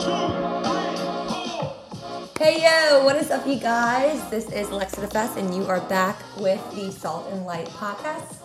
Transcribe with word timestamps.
Hey 0.00 0.06
yo, 2.62 3.04
what 3.04 3.16
is 3.16 3.30
up, 3.30 3.46
you 3.46 3.56
guys? 3.56 4.30
This 4.30 4.50
is 4.50 4.70
Alexa 4.70 5.02
DeFest, 5.02 5.36
and 5.36 5.54
you 5.54 5.66
are 5.66 5.82
back 5.90 6.16
with 6.38 6.58
the 6.74 6.90
Salt 6.90 7.30
and 7.30 7.44
Light 7.44 7.66
podcast. 7.66 8.36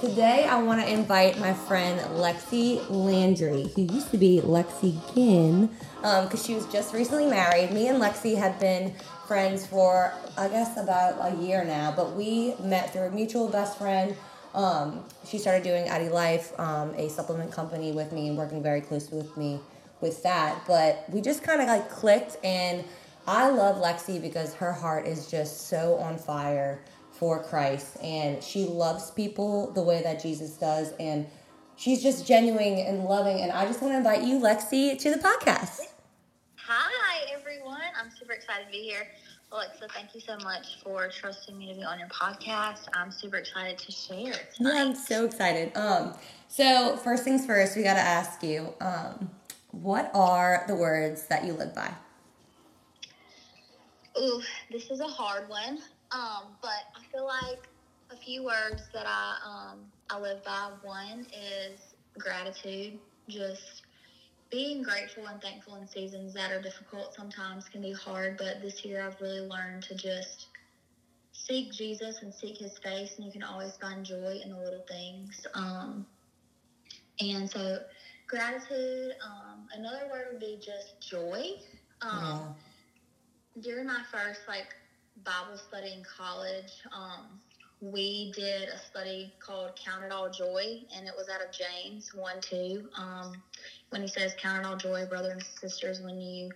Today, 0.00 0.46
I 0.46 0.62
want 0.62 0.80
to 0.80 0.90
invite 0.90 1.38
my 1.38 1.52
friend 1.52 2.00
Lexy 2.16 2.80
Landry, 2.88 3.70
who 3.76 3.82
used 3.82 4.10
to 4.12 4.16
be 4.16 4.40
Lexy 4.40 4.96
Ginn, 5.14 5.68
because 5.96 6.32
um, 6.32 6.46
she 6.46 6.54
was 6.54 6.64
just 6.68 6.94
recently 6.94 7.26
married. 7.26 7.72
Me 7.72 7.88
and 7.88 8.00
Lexy 8.00 8.34
had 8.34 8.58
been 8.58 8.94
friends 9.26 9.66
for, 9.66 10.14
I 10.38 10.48
guess, 10.48 10.78
about 10.78 11.18
a 11.30 11.36
year 11.36 11.62
now, 11.62 11.92
but 11.94 12.16
we 12.16 12.54
met 12.58 12.90
through 12.90 13.02
a 13.02 13.10
mutual 13.10 13.48
best 13.48 13.76
friend. 13.76 14.16
Um, 14.54 15.04
she 15.26 15.36
started 15.36 15.62
doing 15.62 15.88
Addy 15.88 16.08
Life, 16.08 16.58
um, 16.58 16.94
a 16.96 17.10
supplement 17.10 17.52
company 17.52 17.92
with 17.92 18.12
me, 18.12 18.28
and 18.28 18.38
working 18.38 18.62
very 18.62 18.80
closely 18.80 19.18
with 19.18 19.36
me 19.36 19.60
with 20.02 20.22
that. 20.24 20.66
But 20.66 21.04
we 21.08 21.20
just 21.20 21.42
kind 21.42 21.60
of 21.60 21.68
like 21.68 21.88
clicked, 21.88 22.36
and 22.44 22.84
I 23.26 23.48
love 23.50 23.76
Lexy 23.76 24.20
because 24.20 24.54
her 24.54 24.72
heart 24.72 25.06
is 25.06 25.30
just 25.30 25.68
so 25.68 25.94
on 25.96 26.18
fire 26.18 26.82
for 27.12 27.40
Christ 27.40 27.98
and 28.02 28.42
she 28.42 28.64
loves 28.64 29.12
people 29.12 29.70
the 29.70 29.82
way 29.82 30.02
that 30.02 30.20
Jesus 30.20 30.56
does 30.56 30.92
and 30.98 31.24
she's 31.76 32.02
just 32.02 32.26
genuine 32.26 32.78
and 32.78 33.04
loving 33.04 33.40
and 33.42 33.52
I 33.52 33.64
just 33.64 33.80
want 33.80 33.92
to 33.92 33.98
invite 33.98 34.24
you 34.24 34.40
Lexy 34.40 34.98
to 34.98 35.10
the 35.10 35.18
podcast. 35.18 35.82
Hi 36.56 37.32
everyone. 37.32 37.80
I'm 37.96 38.10
super 38.10 38.32
excited 38.32 38.66
to 38.66 38.72
be 38.72 38.78
here. 38.78 39.06
Alexa, 39.52 39.86
thank 39.94 40.14
you 40.14 40.20
so 40.20 40.36
much 40.38 40.82
for 40.82 41.08
trusting 41.10 41.56
me 41.56 41.68
to 41.68 41.78
be 41.78 41.84
on 41.84 42.00
your 42.00 42.08
podcast. 42.08 42.86
I'm 42.94 43.12
super 43.12 43.36
excited 43.36 43.78
to 43.78 43.92
share. 43.92 44.34
Yeah, 44.58 44.72
I'm 44.74 44.96
so 44.96 45.26
excited. 45.26 45.76
Um, 45.76 46.14
so 46.48 46.96
first 46.96 47.22
things 47.22 47.46
first, 47.46 47.76
we 47.76 47.84
got 47.84 47.94
to 47.94 48.00
ask 48.00 48.42
you, 48.42 48.74
um, 48.80 49.30
what 49.72 50.10
are 50.14 50.64
the 50.68 50.76
words 50.76 51.26
that 51.26 51.44
you 51.44 51.54
live 51.54 51.74
by? 51.74 51.90
Ooh, 54.18 54.42
this 54.70 54.90
is 54.90 55.00
a 55.00 55.08
hard 55.08 55.48
one. 55.48 55.78
Um, 56.12 56.54
but 56.60 56.84
I 56.94 57.02
feel 57.10 57.26
like 57.26 57.66
a 58.10 58.16
few 58.16 58.44
words 58.44 58.88
that 58.92 59.06
I 59.06 59.36
um, 59.44 59.78
I 60.10 60.20
live 60.20 60.44
by. 60.44 60.70
One 60.82 61.26
is 61.32 61.80
gratitude. 62.18 62.98
Just 63.28 63.82
being 64.50 64.82
grateful 64.82 65.26
and 65.26 65.40
thankful 65.40 65.76
in 65.76 65.88
seasons 65.88 66.34
that 66.34 66.52
are 66.52 66.60
difficult 66.60 67.14
sometimes 67.14 67.68
can 67.70 67.80
be 67.80 67.92
hard. 67.92 68.36
But 68.36 68.60
this 68.60 68.84
year 68.84 69.02
I've 69.06 69.18
really 69.20 69.40
learned 69.40 69.84
to 69.84 69.94
just 69.94 70.48
seek 71.32 71.72
Jesus 71.72 72.20
and 72.20 72.34
seek 72.34 72.58
His 72.58 72.76
face, 72.78 73.14
and 73.16 73.24
you 73.24 73.32
can 73.32 73.42
always 73.42 73.76
find 73.76 74.04
joy 74.04 74.40
in 74.44 74.50
the 74.50 74.58
little 74.58 74.84
things. 74.86 75.46
Um, 75.54 76.04
and 77.20 77.48
so 77.48 77.78
gratitude. 78.26 79.12
Um, 79.24 79.68
another 79.74 80.08
word 80.10 80.26
would 80.32 80.40
be 80.40 80.58
just 80.64 81.00
joy. 81.00 81.52
Um, 82.00 82.54
yeah. 83.54 83.62
During 83.62 83.86
my 83.86 84.02
first 84.10 84.40
like 84.48 84.74
Bible 85.24 85.58
study 85.58 85.92
in 85.92 86.02
college, 86.04 86.72
um, 86.94 87.40
we 87.82 88.32
did 88.32 88.68
a 88.68 88.78
study 88.78 89.32
called 89.40 89.72
Count 89.84 90.04
It 90.04 90.12
All 90.12 90.30
Joy, 90.30 90.82
and 90.96 91.06
it 91.06 91.12
was 91.16 91.28
out 91.28 91.42
of 91.42 91.48
James 91.52 92.14
1 92.14 92.40
2. 92.40 92.88
Um, 92.96 93.42
when 93.90 94.02
he 94.02 94.08
says, 94.08 94.34
Count 94.40 94.60
it 94.60 94.66
all 94.66 94.76
joy, 94.76 95.04
brothers 95.06 95.32
and 95.32 95.42
sisters, 95.60 96.00
when 96.00 96.20
you 96.20 96.50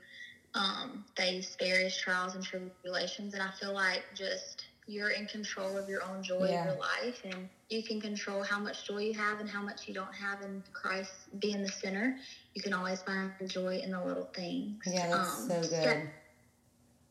um, 0.54 1.04
face 1.16 1.56
various 1.58 1.96
trials 1.96 2.34
and 2.34 2.44
tribulations. 2.44 3.34
And 3.34 3.42
I 3.42 3.50
feel 3.60 3.74
like 3.74 4.02
just 4.14 4.64
you're 4.86 5.10
in 5.10 5.26
control 5.26 5.76
of 5.76 5.88
your 5.88 6.02
own 6.04 6.22
joy 6.22 6.48
yeah. 6.48 6.60
of 6.60 6.66
your 6.66 6.78
life, 6.78 7.20
and 7.24 7.48
you 7.68 7.82
can 7.82 8.00
control 8.00 8.42
how 8.42 8.60
much 8.60 8.86
joy 8.86 8.98
you 8.98 9.14
have 9.14 9.40
and 9.40 9.48
how 9.48 9.62
much 9.62 9.88
you 9.88 9.94
don't 9.94 10.14
have 10.14 10.42
in 10.42 10.62
Christ 10.72 11.12
being 11.40 11.62
the 11.62 11.68
center. 11.68 12.16
You 12.54 12.62
can 12.62 12.72
always 12.72 13.02
find 13.02 13.32
joy 13.46 13.80
in 13.82 13.90
the 13.90 14.04
little 14.04 14.28
things. 14.34 14.82
Yeah, 14.86 15.08
that's 15.08 15.50
um, 15.50 15.62
so 15.62 15.62
good 15.62 16.10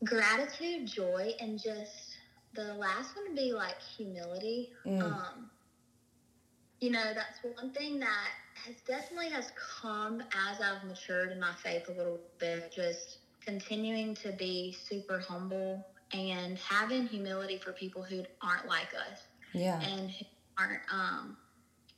gratitude, 0.04 0.86
joy, 0.86 1.32
and 1.40 1.60
just 1.60 2.16
the 2.54 2.74
last 2.74 3.16
one 3.16 3.26
would 3.28 3.36
be 3.36 3.52
like 3.52 3.80
humility. 3.96 4.70
Mm. 4.86 5.02
Um, 5.02 5.50
you 6.80 6.90
know, 6.90 7.12
that's 7.14 7.38
one 7.58 7.72
thing 7.72 7.98
that 8.00 8.28
has 8.66 8.76
definitely 8.86 9.30
has 9.30 9.52
come 9.80 10.20
as 10.20 10.60
I've 10.60 10.84
matured 10.86 11.32
in 11.32 11.40
my 11.40 11.52
faith 11.62 11.88
a 11.88 11.92
little 11.92 12.20
bit. 12.38 12.72
Just 12.74 13.18
continuing 13.44 14.14
to 14.16 14.32
be 14.32 14.76
super 14.78 15.18
humble 15.18 15.86
and 16.12 16.58
having 16.58 17.06
humility 17.06 17.58
for 17.58 17.72
people 17.72 18.02
who 18.02 18.24
aren't 18.42 18.66
like 18.66 18.92
us. 18.94 19.22
Yeah. 19.52 19.80
And 19.80 20.10
aren't 20.58 20.80
um 20.92 21.36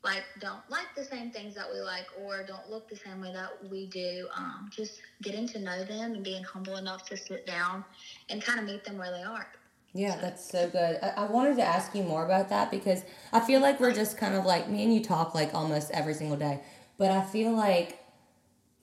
like 0.05 0.25
don't 0.41 0.61
like 0.69 0.87
the 0.97 1.05
same 1.05 1.31
things 1.31 1.55
that 1.55 1.67
we 1.73 1.81
like 1.81 2.07
or 2.23 2.45
don't 2.45 2.71
look 2.71 2.89
the 2.89 2.97
same 2.97 3.21
way 3.21 3.33
that 3.33 3.51
we 3.71 3.87
do 3.87 4.29
um, 4.37 4.69
just 4.71 5.01
getting 5.23 5.47
to 5.49 5.59
know 5.59 5.85
them 5.85 6.15
and 6.15 6.23
being 6.23 6.43
humble 6.45 6.77
enough 6.77 7.05
to 7.09 7.17
sit 7.17 7.47
down 7.47 7.85
and 8.31 8.43
kind 8.43 8.61
of 8.61 8.65
meet 8.65 8.85
them 8.85 8.97
where 8.97 9.11
they 9.11 9.23
are 9.23 9.49
yeah 9.93 10.15
so. 10.15 10.21
that's 10.21 10.51
so 10.51 10.69
good 10.69 10.99
I-, 11.03 11.25
I 11.25 11.27
wanted 11.27 11.57
to 11.57 11.65
ask 11.65 11.95
you 11.95 12.05
more 12.05 12.25
about 12.25 12.49
that 12.51 12.71
because 12.71 13.03
i 13.33 13.41
feel 13.41 13.61
like 13.61 13.81
we're 13.81 13.95
just 13.95 14.17
kind 14.17 14.35
of 14.35 14.45
like 14.45 14.69
me 14.69 14.85
and 14.85 14.95
you 14.95 15.03
talk 15.03 15.35
like 15.35 15.53
almost 15.55 15.91
every 15.91 16.15
single 16.15 16.37
day 16.37 16.61
but 16.97 17.11
i 17.11 17.23
feel 17.23 17.53
like 17.53 17.99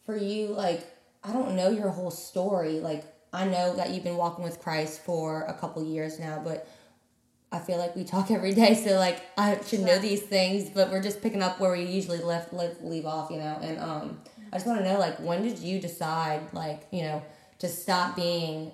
for 0.05 0.17
you 0.17 0.47
like 0.47 0.85
i 1.23 1.31
don't 1.31 1.55
know 1.55 1.69
your 1.69 1.89
whole 1.89 2.11
story 2.11 2.79
like 2.81 3.05
i 3.31 3.45
know 3.45 3.73
that 3.75 3.91
you've 3.91 4.03
been 4.03 4.17
walking 4.17 4.43
with 4.43 4.59
christ 4.59 4.99
for 5.01 5.43
a 5.43 5.53
couple 5.53 5.81
years 5.83 6.19
now 6.19 6.41
but 6.43 6.67
I 7.55 7.59
feel 7.59 7.77
like 7.77 7.95
we 7.95 8.03
talk 8.03 8.31
every 8.37 8.53
day, 8.53 8.75
so 8.75 8.97
like 8.99 9.21
I 9.37 9.59
should 9.65 9.79
know 9.81 9.97
these 9.97 10.21
things, 10.21 10.69
but 10.69 10.91
we're 10.91 11.01
just 11.01 11.21
picking 11.21 11.41
up 11.41 11.59
where 11.59 11.71
we 11.71 11.83
usually 11.83 12.19
left 12.19 12.53
leave, 12.53 12.77
leave 12.81 13.05
off, 13.05 13.31
you 13.31 13.37
know. 13.37 13.57
And 13.61 13.79
um, 13.79 14.21
I 14.51 14.57
just 14.57 14.67
want 14.67 14.79
to 14.79 14.85
know, 14.85 14.99
like, 14.99 15.17
when 15.19 15.41
did 15.41 15.59
you 15.59 15.79
decide, 15.79 16.41
like, 16.53 16.87
you 16.91 17.03
know, 17.03 17.23
to 17.59 17.69
stop 17.69 18.15
being 18.15 18.73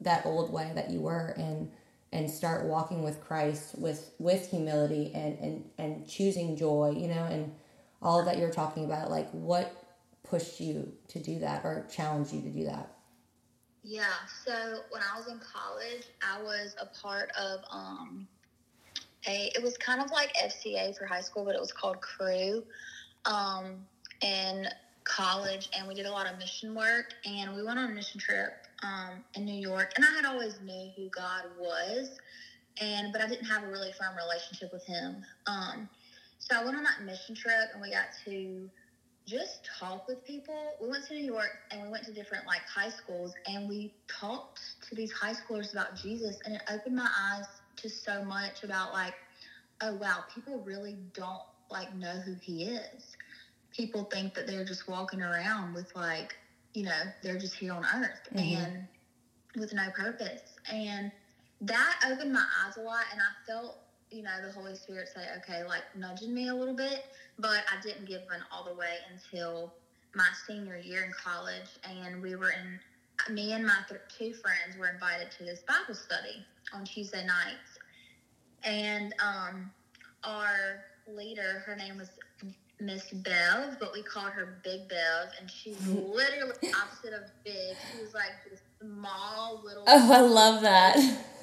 that 0.00 0.24
old 0.26 0.52
way 0.52 0.70
that 0.74 0.90
you 0.90 1.00
were 1.00 1.34
and 1.36 1.70
and 2.12 2.30
start 2.30 2.66
walking 2.66 3.02
with 3.02 3.20
Christ 3.20 3.76
with 3.76 4.12
with 4.18 4.48
humility 4.48 5.10
and 5.14 5.38
and 5.40 5.64
and 5.78 6.08
choosing 6.08 6.56
joy, 6.56 6.94
you 6.96 7.08
know, 7.08 7.24
and 7.24 7.52
all 8.00 8.24
that 8.24 8.38
you're 8.38 8.52
talking 8.52 8.84
about. 8.84 9.10
Like, 9.10 9.28
what 9.32 9.74
pushed 10.22 10.60
you 10.60 10.92
to 11.08 11.18
do 11.18 11.40
that 11.40 11.64
or 11.64 11.86
challenged 11.92 12.32
you 12.32 12.42
to 12.42 12.50
do 12.50 12.64
that? 12.66 12.93
Yeah. 13.94 14.06
So 14.44 14.80
when 14.90 15.02
I 15.02 15.16
was 15.16 15.28
in 15.28 15.38
college, 15.38 16.02
I 16.20 16.42
was 16.42 16.74
a 16.82 16.86
part 17.00 17.30
of 17.38 17.60
um, 17.70 18.26
a. 19.28 19.52
It 19.54 19.62
was 19.62 19.76
kind 19.76 20.02
of 20.02 20.10
like 20.10 20.32
FCA 20.34 20.98
for 20.98 21.06
high 21.06 21.20
school, 21.20 21.44
but 21.44 21.54
it 21.54 21.60
was 21.60 21.70
called 21.70 22.00
Cru. 22.00 22.64
um, 23.24 23.86
in 24.20 24.66
college, 25.04 25.68
and 25.78 25.86
we 25.86 25.94
did 25.94 26.06
a 26.06 26.10
lot 26.10 26.26
of 26.26 26.36
mission 26.40 26.74
work. 26.74 27.14
And 27.24 27.54
we 27.54 27.62
went 27.62 27.78
on 27.78 27.92
a 27.92 27.94
mission 27.94 28.18
trip 28.18 28.66
um, 28.82 29.22
in 29.34 29.44
New 29.44 29.54
York, 29.54 29.92
and 29.94 30.04
I 30.04 30.10
had 30.10 30.24
always 30.24 30.58
knew 30.64 30.90
who 30.96 31.08
God 31.10 31.44
was, 31.56 32.18
and 32.80 33.12
but 33.12 33.22
I 33.22 33.28
didn't 33.28 33.46
have 33.46 33.62
a 33.62 33.68
really 33.68 33.92
firm 33.92 34.16
relationship 34.16 34.72
with 34.72 34.84
Him. 34.84 35.24
Um, 35.46 35.88
so 36.40 36.56
I 36.60 36.64
went 36.64 36.76
on 36.76 36.82
that 36.82 37.04
mission 37.04 37.36
trip, 37.36 37.68
and 37.72 37.80
we 37.80 37.92
got 37.92 38.06
to 38.24 38.68
just 39.26 39.68
talk 39.78 40.06
with 40.06 40.24
people. 40.24 40.54
We 40.80 40.88
went 40.88 41.06
to 41.06 41.14
New 41.14 41.24
York 41.24 41.50
and 41.70 41.82
we 41.82 41.88
went 41.88 42.04
to 42.04 42.12
different 42.12 42.46
like 42.46 42.60
high 42.62 42.90
schools 42.90 43.34
and 43.46 43.68
we 43.68 43.94
talked 44.06 44.60
to 44.88 44.94
these 44.94 45.12
high 45.12 45.32
schoolers 45.32 45.72
about 45.72 45.96
Jesus 45.96 46.38
and 46.44 46.54
it 46.54 46.62
opened 46.70 46.96
my 46.96 47.08
eyes 47.18 47.46
to 47.76 47.88
so 47.88 48.24
much 48.24 48.64
about 48.64 48.92
like, 48.92 49.14
oh 49.80 49.94
wow, 49.94 50.24
people 50.34 50.62
really 50.64 50.96
don't 51.14 51.42
like 51.70 51.94
know 51.94 52.20
who 52.24 52.34
he 52.40 52.64
is. 52.64 53.16
People 53.74 54.04
think 54.04 54.34
that 54.34 54.46
they're 54.46 54.64
just 54.64 54.88
walking 54.88 55.22
around 55.22 55.74
with 55.74 55.90
like, 55.96 56.34
you 56.74 56.84
know, 56.84 57.02
they're 57.22 57.38
just 57.38 57.54
here 57.54 57.72
on 57.72 57.84
earth 57.84 58.28
mm-hmm. 58.34 58.62
and 58.62 58.86
with 59.56 59.72
no 59.72 59.88
purpose. 59.90 60.42
And 60.70 61.10
that 61.62 62.00
opened 62.10 62.32
my 62.32 62.44
eyes 62.64 62.76
a 62.76 62.82
lot 62.82 63.04
and 63.10 63.20
I 63.20 63.50
felt 63.50 63.78
you 64.14 64.22
know, 64.22 64.30
the 64.46 64.52
Holy 64.52 64.76
Spirit 64.76 65.08
say, 65.14 65.22
okay, 65.38 65.64
like 65.66 65.82
nudging 65.96 66.32
me 66.32 66.48
a 66.48 66.54
little 66.54 66.74
bit, 66.74 67.04
but 67.38 67.64
I 67.70 67.82
didn't 67.82 68.06
give 68.06 68.22
in 68.22 68.40
all 68.52 68.64
the 68.64 68.74
way 68.74 68.96
until 69.12 69.74
my 70.14 70.28
senior 70.46 70.78
year 70.78 71.04
in 71.04 71.12
college. 71.12 71.68
And 71.82 72.22
we 72.22 72.36
were 72.36 72.50
in, 72.50 73.34
me 73.34 73.52
and 73.52 73.66
my 73.66 73.78
th- 73.88 74.00
two 74.16 74.32
friends 74.34 74.78
were 74.78 74.88
invited 74.88 75.30
to 75.38 75.44
this 75.44 75.60
Bible 75.66 75.94
study 75.94 76.44
on 76.72 76.84
Tuesday 76.84 77.26
nights. 77.26 77.78
And 78.62 79.14
um, 79.20 79.70
our 80.22 80.84
leader, 81.08 81.64
her 81.66 81.74
name 81.74 81.98
was 81.98 82.10
Miss 82.80 83.10
Bev, 83.10 83.78
but 83.80 83.92
we 83.92 84.02
called 84.02 84.30
her 84.30 84.60
Big 84.62 84.88
Bev, 84.88 85.28
and 85.40 85.50
she's 85.50 85.86
literally 85.88 86.54
opposite 86.80 87.14
of 87.14 87.30
big. 87.44 87.76
She 87.92 88.02
was 88.02 88.14
like 88.14 88.32
this 88.48 88.60
small 88.84 89.62
little. 89.64 89.84
Oh, 89.86 90.12
I 90.12 90.20
love 90.20 90.62
that. 90.62 90.96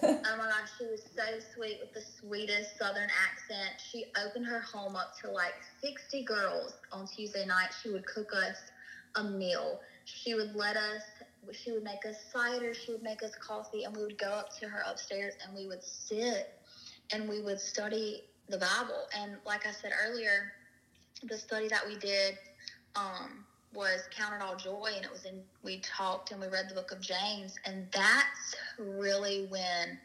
oh 0.04 0.38
my 0.38 0.46
gosh, 0.46 0.70
she 0.78 0.86
was 0.86 1.02
so 1.16 1.24
sweet 1.56 1.80
with 1.80 1.94
the 1.94 2.02
sweetest 2.02 2.78
Southern 2.78 3.10
accent. 3.24 3.80
She 3.92 4.06
opened 4.26 4.46
her 4.46 4.60
home 4.60 4.96
up 4.96 5.14
to 5.22 5.32
like 5.32 5.54
sixty 5.82 6.24
girls 6.24 6.74
on 6.92 7.08
Tuesday 7.08 7.46
night. 7.46 7.70
She 7.82 7.90
would 7.90 8.06
cook 8.06 8.32
us 8.34 8.58
a 9.16 9.24
meal. 9.24 9.80
She 10.06 10.34
would 10.34 10.56
let 10.56 10.78
us. 10.78 11.04
She 11.52 11.72
would 11.72 11.84
make 11.84 12.06
us 12.08 12.16
cider. 12.32 12.74
She 12.74 12.92
would 12.92 13.04
make 13.04 13.24
us 13.24 13.32
coffee, 13.36 13.84
and 13.84 13.96
we 13.96 14.04
would 14.04 14.18
go 14.18 14.30
up 14.30 14.58
to 14.60 14.68
her 14.68 14.84
upstairs, 14.88 15.34
and 15.46 15.56
we 15.56 15.68
would 15.68 15.84
sit, 15.84 16.54
and 17.14 17.28
we 17.28 17.42
would 17.42 17.60
study 17.60 18.24
the 18.50 18.58
Bible. 18.58 19.08
And 19.18 19.38
like 19.46 19.66
I 19.66 19.72
said 19.72 19.92
earlier 20.08 20.54
the 21.24 21.38
study 21.38 21.68
that 21.68 21.88
we 21.88 21.96
did, 21.98 22.38
um, 22.96 23.46
was 23.74 24.02
counted 24.16 24.44
all 24.44 24.56
joy 24.56 24.92
and 24.96 25.06
it 25.06 25.12
was 25.12 25.26
in 25.26 25.42
we 25.64 25.80
talked 25.80 26.32
and 26.32 26.42
we 26.42 26.48
read 26.48 26.68
the 26.70 26.76
book 26.76 26.92
of 26.92 27.00
james 27.00 27.56
and 27.66 27.88
that's 27.92 28.56
really 28.78 29.46
when 29.50 29.98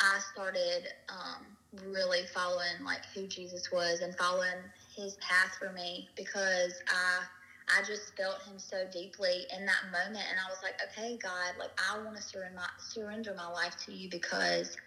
i 0.00 0.18
started 0.32 0.88
um, 1.08 1.44
really 1.90 2.22
following 2.32 2.84
like 2.84 3.04
who 3.14 3.26
jesus 3.26 3.70
was 3.70 4.00
and 4.00 4.14
following 4.16 4.56
his 4.94 5.16
path 5.16 5.54
for 5.58 5.72
me 5.72 6.08
because 6.16 6.74
i 6.88 7.78
i 7.78 7.82
just 7.82 8.16
felt 8.16 8.42
him 8.44 8.58
so 8.58 8.84
deeply 8.90 9.44
in 9.56 9.66
that 9.66 9.84
moment 9.92 10.24
and 10.30 10.38
i 10.40 10.48
was 10.48 10.58
like 10.62 10.74
okay 10.90 11.18
god 11.22 11.52
like 11.58 11.70
i 11.90 12.02
want 12.02 12.16
to 12.16 12.22
surrender 12.22 12.56
my, 12.56 12.68
surrender 12.78 13.34
my 13.36 13.48
life 13.48 13.76
to 13.84 13.92
you 13.92 14.08
because 14.08 14.78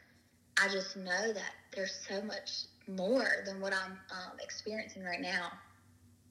i 0.60 0.68
just 0.68 0.98
know 0.98 1.33
that 1.33 1.51
there's 1.75 1.94
so 2.10 2.19
much 2.24 2.63
more 2.88 3.44
than 3.45 3.62
what 3.62 3.74
i'm 3.74 3.92
um, 3.92 4.38
experiencing 4.42 5.04
right 5.04 5.22
now 5.22 5.51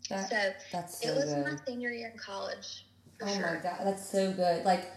That, 0.08 0.30
so 0.30 0.52
that's 0.72 1.02
so 1.02 1.10
it 1.10 1.16
was 1.16 1.34
good. 1.34 1.44
my 1.44 1.56
senior 1.66 1.90
year 1.90 2.10
in 2.12 2.18
college. 2.18 2.86
Oh 3.22 3.26
sure. 3.26 3.42
my 3.42 3.62
god, 3.62 3.80
that's 3.84 4.08
so 4.08 4.32
good. 4.32 4.64
Like, 4.64 4.90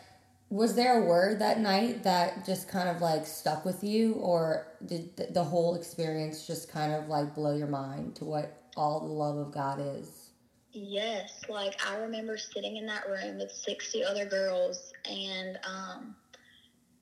was 0.50 0.75
there 0.75 1.03
a 1.03 1.06
word 1.06 1.39
that 1.39 1.59
night 1.59 2.03
that 2.03 2.45
just 2.45 2.68
kind 2.68 2.89
of 2.89 3.01
like 3.01 3.25
stuck 3.25 3.65
with 3.65 3.83
you, 3.83 4.13
or 4.13 4.68
did 4.86 5.33
the 5.33 5.44
whole 5.44 5.75
experience 5.75 6.48
just 6.48 6.71
kind 6.71 6.94
of 6.94 7.07
like 7.07 7.36
blow 7.36 7.56
your 7.56 7.68
mind 7.68 8.15
to 8.15 8.25
what 8.25 8.63
all 8.77 9.00
the 9.00 9.13
love 9.13 9.38
of 9.38 9.51
God 9.51 9.80
is? 9.81 10.30
Yes, 10.74 11.42
like 11.50 11.75
I 11.86 11.98
remember 11.98 12.38
sitting 12.38 12.77
in 12.77 12.86
that 12.86 13.09
room 13.09 13.39
with 13.39 13.51
60 13.51 14.03
other 14.06 14.25
girls, 14.25 14.94
and 15.06 15.59
um, 15.65 16.15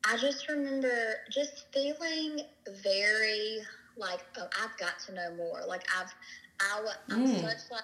I 0.06 0.18
just 0.18 0.48
remember 0.50 1.18
just 1.30 1.66
feeling 1.72 2.42
very 2.84 3.60
like, 3.98 4.22
oh, 4.38 4.48
I've 4.60 4.76
got 4.78 5.00
to 5.08 5.14
know 5.14 5.36
more. 5.36 5.62
Like 5.68 5.84
I've, 6.00 6.14
I, 6.62 6.82
I'm 7.12 7.26
Mm. 7.26 7.42
such 7.42 7.72
like, 7.72 7.84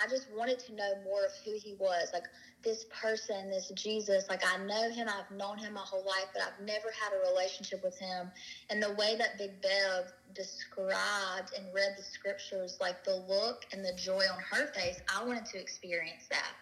I 0.00 0.06
just 0.06 0.30
wanted 0.30 0.58
to 0.60 0.74
know 0.74 0.94
more 1.04 1.24
of 1.24 1.32
who 1.44 1.52
he 1.58 1.74
was. 1.74 2.10
Like 2.12 2.24
this 2.62 2.86
person, 2.90 3.50
this 3.50 3.70
Jesus, 3.74 4.28
like 4.28 4.42
I 4.46 4.56
know 4.58 4.90
him, 4.90 5.08
I've 5.08 5.30
known 5.36 5.58
him 5.58 5.74
my 5.74 5.80
whole 5.84 6.04
life, 6.04 6.26
but 6.32 6.42
I've 6.42 6.58
never 6.64 6.88
had 6.90 7.12
a 7.12 7.18
relationship 7.30 7.82
with 7.82 7.98
him. 7.98 8.30
And 8.70 8.82
the 8.82 8.92
way 8.94 9.16
that 9.16 9.38
Big 9.38 9.60
Bev 9.60 10.12
described 10.34 11.52
and 11.56 11.72
read 11.74 11.94
the 11.96 12.02
scriptures, 12.02 12.78
like 12.80 13.02
the 13.04 13.16
look 13.16 13.66
and 13.72 13.84
the 13.84 13.92
joy 13.92 14.22
on 14.32 14.38
her 14.50 14.66
face, 14.68 15.00
I 15.14 15.24
wanted 15.24 15.44
to 15.46 15.58
experience 15.60 16.28
that. 16.30 16.52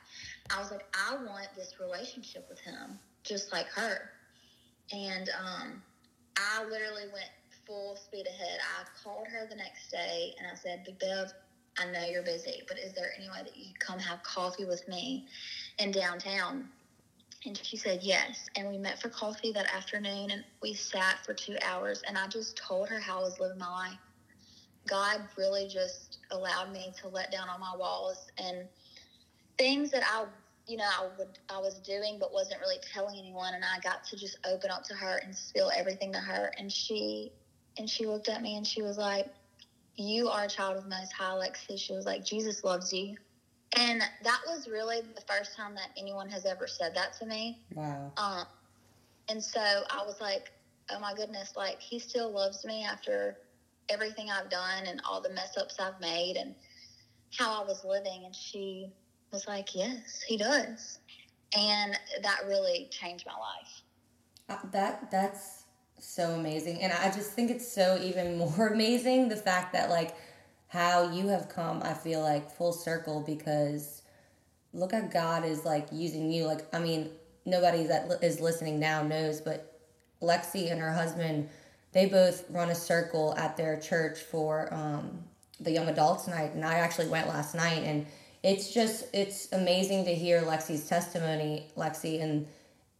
I 0.50 0.58
was 0.58 0.70
like, 0.70 0.84
I 0.94 1.16
want 1.16 1.48
this 1.54 1.74
relationship 1.80 2.46
with 2.48 2.60
him, 2.60 2.98
just 3.22 3.52
like 3.52 3.68
her. 3.74 4.10
And 4.92 5.28
um, 5.38 5.82
I 6.38 6.64
literally 6.64 7.06
went 7.12 7.30
full 7.66 7.96
speed 7.96 8.26
ahead. 8.26 8.58
I 8.78 8.84
called 9.02 9.26
her 9.28 9.46
the 9.48 9.56
next 9.56 9.90
day 9.90 10.34
and 10.38 10.46
I 10.50 10.54
said, 10.54 10.86
Bev, 11.00 11.32
I 11.78 11.90
know 11.90 12.04
you're 12.06 12.22
busy, 12.22 12.62
but 12.68 12.78
is 12.78 12.92
there 12.94 13.10
any 13.18 13.28
way 13.28 13.42
that 13.42 13.56
you 13.56 13.66
could 13.66 13.80
come 13.80 13.98
have 13.98 14.22
coffee 14.22 14.64
with 14.64 14.86
me 14.88 15.26
in 15.78 15.90
downtown? 15.90 16.68
And 17.44 17.56
she 17.56 17.76
said 17.76 18.00
yes. 18.02 18.48
And 18.56 18.68
we 18.68 18.78
met 18.78 19.00
for 19.00 19.08
coffee 19.08 19.52
that 19.52 19.72
afternoon 19.72 20.30
and 20.30 20.44
we 20.62 20.74
sat 20.74 21.24
for 21.24 21.34
two 21.34 21.56
hours. 21.62 22.02
And 22.08 22.16
I 22.16 22.26
just 22.28 22.56
told 22.56 22.88
her 22.88 22.98
how 22.98 23.18
I 23.18 23.22
was 23.22 23.38
living 23.38 23.58
my 23.58 23.68
life. 23.68 23.98
God 24.88 25.20
really 25.36 25.68
just 25.68 26.18
allowed 26.30 26.72
me 26.72 26.92
to 27.02 27.08
let 27.08 27.30
down 27.30 27.48
on 27.48 27.60
my 27.60 27.74
walls 27.76 28.30
and 28.38 28.66
things 29.58 29.90
that 29.90 30.02
I, 30.04 30.24
you 30.66 30.76
know, 30.76 30.84
I 30.84 31.08
would 31.18 31.38
I 31.48 31.58
was 31.58 31.78
doing 31.80 32.18
but 32.18 32.32
wasn't 32.32 32.60
really 32.60 32.78
telling 32.92 33.18
anyone. 33.18 33.54
And 33.54 33.64
I 33.64 33.80
got 33.80 34.04
to 34.04 34.16
just 34.16 34.38
open 34.44 34.70
up 34.70 34.84
to 34.84 34.94
her 34.94 35.20
and 35.24 35.34
spill 35.34 35.70
everything 35.76 36.12
to 36.12 36.18
her. 36.18 36.52
And 36.58 36.72
she 36.72 37.32
and 37.78 37.88
she 37.88 38.06
looked 38.06 38.28
at 38.28 38.42
me 38.42 38.56
and 38.56 38.66
she 38.66 38.82
was 38.82 38.98
like, 38.98 39.26
"You 39.96 40.28
are 40.28 40.44
a 40.44 40.48
child 40.48 40.76
of 40.76 40.86
Most 40.86 41.12
High, 41.12 41.34
Lexy." 41.34 41.78
She 41.78 41.92
was 41.92 42.06
like, 42.06 42.24
"Jesus 42.24 42.64
loves 42.64 42.92
you." 42.92 43.16
And 43.76 44.00
that 44.22 44.40
was 44.46 44.68
really 44.68 45.02
the 45.02 45.20
first 45.22 45.56
time 45.56 45.74
that 45.74 45.90
anyone 45.98 46.28
has 46.30 46.46
ever 46.46 46.66
said 46.66 46.94
that 46.94 47.12
to 47.18 47.26
me. 47.26 47.60
Wow. 47.74 48.12
Um, 48.16 48.46
and 49.28 49.42
so 49.42 49.60
I 49.60 50.04
was 50.04 50.20
like, 50.20 50.52
oh 50.90 51.00
my 51.00 51.14
goodness, 51.14 51.54
like 51.56 51.80
he 51.80 51.98
still 51.98 52.30
loves 52.30 52.64
me 52.64 52.84
after 52.84 53.38
everything 53.88 54.30
I've 54.30 54.50
done 54.50 54.86
and 54.86 55.00
all 55.08 55.20
the 55.20 55.30
mess 55.30 55.56
ups 55.58 55.78
I've 55.78 56.00
made 56.00 56.36
and 56.36 56.54
how 57.36 57.62
I 57.62 57.66
was 57.66 57.84
living. 57.84 58.24
And 58.24 58.34
she 58.34 58.92
was 59.32 59.46
like, 59.46 59.74
yes, 59.74 60.22
he 60.26 60.36
does. 60.36 61.00
And 61.56 61.98
that 62.22 62.40
really 62.46 62.88
changed 62.90 63.26
my 63.26 63.32
life. 63.32 63.82
Uh, 64.48 64.68
that 64.70 65.10
that's 65.10 65.55
so 65.98 66.30
amazing, 66.32 66.82
and 66.82 66.92
I 66.92 67.10
just 67.10 67.32
think 67.32 67.50
it's 67.50 67.70
so 67.70 67.98
even 68.02 68.38
more 68.56 68.68
amazing 68.68 69.28
the 69.28 69.36
fact 69.36 69.72
that 69.72 69.90
like 69.90 70.16
how 70.68 71.10
you 71.10 71.28
have 71.28 71.48
come. 71.48 71.82
I 71.82 71.94
feel 71.94 72.20
like 72.20 72.50
full 72.50 72.72
circle 72.72 73.20
because 73.20 74.02
look 74.72 74.92
how 74.92 75.02
God 75.02 75.44
is 75.44 75.64
like 75.64 75.88
using 75.92 76.30
you. 76.30 76.44
Like 76.44 76.66
I 76.74 76.78
mean, 76.78 77.10
nobody 77.44 77.84
that 77.86 78.18
is 78.22 78.40
listening 78.40 78.78
now 78.78 79.02
knows, 79.02 79.40
but 79.40 79.80
Lexy 80.22 80.70
and 80.70 80.80
her 80.80 80.92
husband, 80.92 81.48
they 81.92 82.06
both 82.06 82.44
run 82.50 82.70
a 82.70 82.74
circle 82.74 83.34
at 83.36 83.56
their 83.56 83.78
church 83.78 84.18
for 84.18 84.72
um, 84.72 85.22
the 85.60 85.70
young 85.70 85.88
adults 85.88 86.26
night, 86.28 86.52
and 86.52 86.64
I 86.64 86.74
actually 86.74 87.08
went 87.08 87.28
last 87.28 87.54
night, 87.54 87.82
and 87.84 88.06
it's 88.42 88.72
just 88.72 89.06
it's 89.14 89.50
amazing 89.52 90.04
to 90.04 90.14
hear 90.14 90.42
Lexy's 90.42 90.86
testimony, 90.88 91.68
Lexy, 91.76 92.22
and 92.22 92.46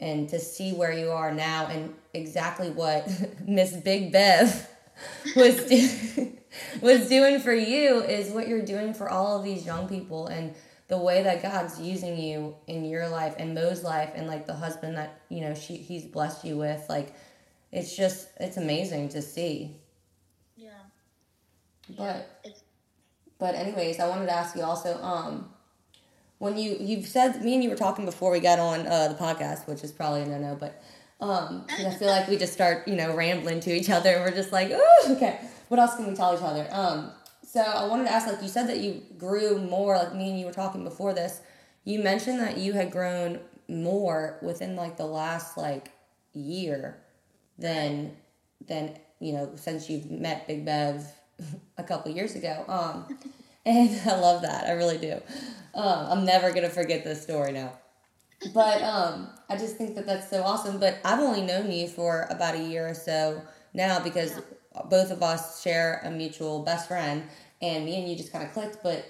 and 0.01 0.29
to 0.29 0.39
see 0.39 0.73
where 0.73 0.93
you 0.93 1.11
are 1.11 1.33
now, 1.33 1.67
and 1.67 1.95
exactly 2.15 2.71
what 2.71 3.09
Miss 3.47 3.75
Big 3.77 4.13
Bev 4.13 4.69
was 5.37 5.65
do- 5.65 6.33
was 6.81 7.09
doing 7.09 7.41
for 7.41 7.55
you 7.55 8.03
is 8.03 8.31
what 8.31 8.49
you're 8.49 8.65
doing 8.65 8.95
for 8.95 9.09
all 9.09 9.39
of 9.39 9.45
these 9.45 9.65
young 9.65 9.89
people, 9.89 10.27
and 10.27 10.55
the 10.89 10.99
way 10.99 11.23
that 11.23 11.43
God's 11.43 11.81
using 11.81 12.17
you 12.17 12.55
in 12.67 12.85
your 12.85 13.09
life 13.09 13.35
and 13.39 13.55
Mo's 13.55 13.83
life, 13.83 14.13
and 14.15 14.27
like 14.27 14.47
the 14.47 14.55
husband 14.55 14.97
that 14.97 15.21
you 15.29 15.41
know 15.41 15.55
she 15.55 15.77
he's 15.77 16.05
blessed 16.05 16.45
you 16.45 16.57
with, 16.57 16.85
like 16.89 17.15
it's 17.73 17.97
just 17.97 18.29
it's 18.39 18.57
amazing 18.57 19.09
to 19.11 19.23
see. 19.23 19.77
Yeah. 20.57 20.71
But 21.97 22.41
It's, 22.45 22.63
but 23.39 23.55
anyways, 23.55 24.01
I 24.01 24.09
wanted 24.09 24.27
to 24.27 24.33
ask 24.33 24.57
you 24.57 24.63
also, 24.63 25.01
um, 25.03 25.51
when 26.38 26.59
you 26.59 26.77
you've 26.79 27.06
said 27.06 27.43
me 27.43 27.55
and 27.55 27.62
you 27.62 27.71
were 27.71 27.77
talking 27.77 28.05
before 28.05 28.31
we 28.31 28.41
got 28.41 28.59
on 28.59 28.87
uh, 28.87 29.09
the 29.09 29.15
podcast, 29.15 29.67
which 29.67 29.83
is 29.83 29.93
probably 29.93 30.23
a 30.23 30.27
no 30.27 30.38
no, 30.38 30.56
but 30.59 30.83
um, 31.21 31.65
I 31.71 31.91
feel 31.91 32.09
like 32.09 32.29
we 32.29 32.37
just 32.37 32.53
start 32.53 32.87
you 32.87 32.97
know 32.97 33.15
rambling 33.15 33.61
to 33.61 33.75
each 33.75 33.91
other 33.91 34.11
and 34.11 34.25
we're 34.25 34.35
just 34.35 34.53
like, 34.53 34.71
okay, 35.09 35.41
what 35.69 35.81
else 35.81 35.97
can 35.97 36.06
we 36.06 36.15
tell 36.15 36.35
each 36.35 36.43
other? 36.43 36.69
Um, 36.71 37.11
so 37.43 37.61
I 37.61 37.87
wanted 37.87 38.05
to 38.05 38.12
ask, 38.12 38.27
like 38.27 38.43
you 38.43 38.49
said 38.49 38.69
that 38.69 38.79
you 38.79 39.03
grew 39.17 39.59
more, 39.59 39.97
like 39.97 40.15
me 40.15 40.31
and 40.31 40.38
you 40.38 40.47
were 40.47 40.53
talking 40.53 40.85
before 40.85 41.15
this. 41.15 41.41
You 41.85 42.00
mentioned 42.00 42.40
that 42.40 42.59
you 42.59 42.73
had 42.73 42.90
grown 42.90 43.40
more 43.69 44.38
within 44.43 44.76
like 44.76 44.97
the 44.97 45.07
last 45.07 45.57
like 45.57 45.90
year 46.35 46.99
than 47.59 48.16
than 48.66 48.99
you 49.21 49.33
know 49.33 49.52
since 49.55 49.88
you've 49.88 50.11
met 50.11 50.47
Big 50.47 50.64
Bev 50.64 51.07
a 51.78 51.83
couple 51.83 52.12
years 52.12 52.35
ago. 52.35 52.64
Um, 52.69 53.19
and 53.66 54.00
I 54.06 54.18
love 54.18 54.42
that. 54.42 54.64
I 54.66 54.73
really 54.73 54.99
do. 54.99 55.20
Um, 55.75 56.06
I'm 56.11 56.25
never 56.25 56.52
gonna 56.52 56.70
forget 56.70 57.04
this 57.04 57.23
story 57.23 57.52
now. 57.52 57.73
But 58.54 58.82
um, 58.82 59.30
I 59.49 59.56
just 59.56 59.76
think 59.76 59.94
that 59.96 60.06
that's 60.06 60.30
so 60.30 60.42
awesome. 60.42 60.78
But 60.78 60.99
I've 61.04 61.20
only 61.20 61.42
known 61.42 61.70
you 61.70 61.88
for 61.88 62.26
about 62.30 62.54
a 62.54 62.62
year 62.62 62.88
or 62.88 62.94
so 62.94 63.42
now 63.75 64.00
because 64.00 64.40
both 64.90 65.11
of 65.11 65.23
us 65.23 65.62
share 65.62 66.00
a 66.04 66.11
mutual 66.11 66.62
best 66.62 66.88
friend, 66.88 67.25
and 67.61 67.85
me 67.85 67.99
and 67.99 68.08
you 68.08 68.16
just 68.16 68.32
kind 68.32 68.44
of 68.46 68.52
clicked. 68.52 68.78
But 68.82 69.04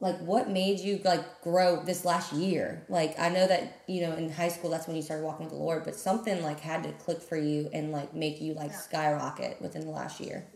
like, 0.00 0.18
what 0.18 0.50
made 0.50 0.80
you 0.80 1.00
like 1.04 1.42
grow 1.42 1.82
this 1.82 2.04
last 2.04 2.32
year? 2.32 2.84
Like, 2.88 3.18
I 3.18 3.28
know 3.28 3.46
that 3.46 3.82
you 3.86 4.02
know 4.02 4.14
in 4.16 4.30
high 4.30 4.48
school 4.48 4.70
that's 4.70 4.86
when 4.86 4.96
you 4.96 5.02
started 5.02 5.24
walking 5.24 5.44
with 5.46 5.54
the 5.54 5.60
Lord, 5.60 5.84
but 5.84 5.94
something 5.94 6.42
like 6.42 6.60
had 6.60 6.82
to 6.82 6.92
click 6.92 7.22
for 7.22 7.36
you 7.36 7.70
and 7.72 7.92
like 7.92 8.14
make 8.14 8.40
you 8.40 8.54
like 8.54 8.70
Yeah. 8.70 8.76
skyrocket 8.78 9.62
within 9.62 9.82
the 9.86 9.92
last 9.92 10.20
year. 10.20 10.46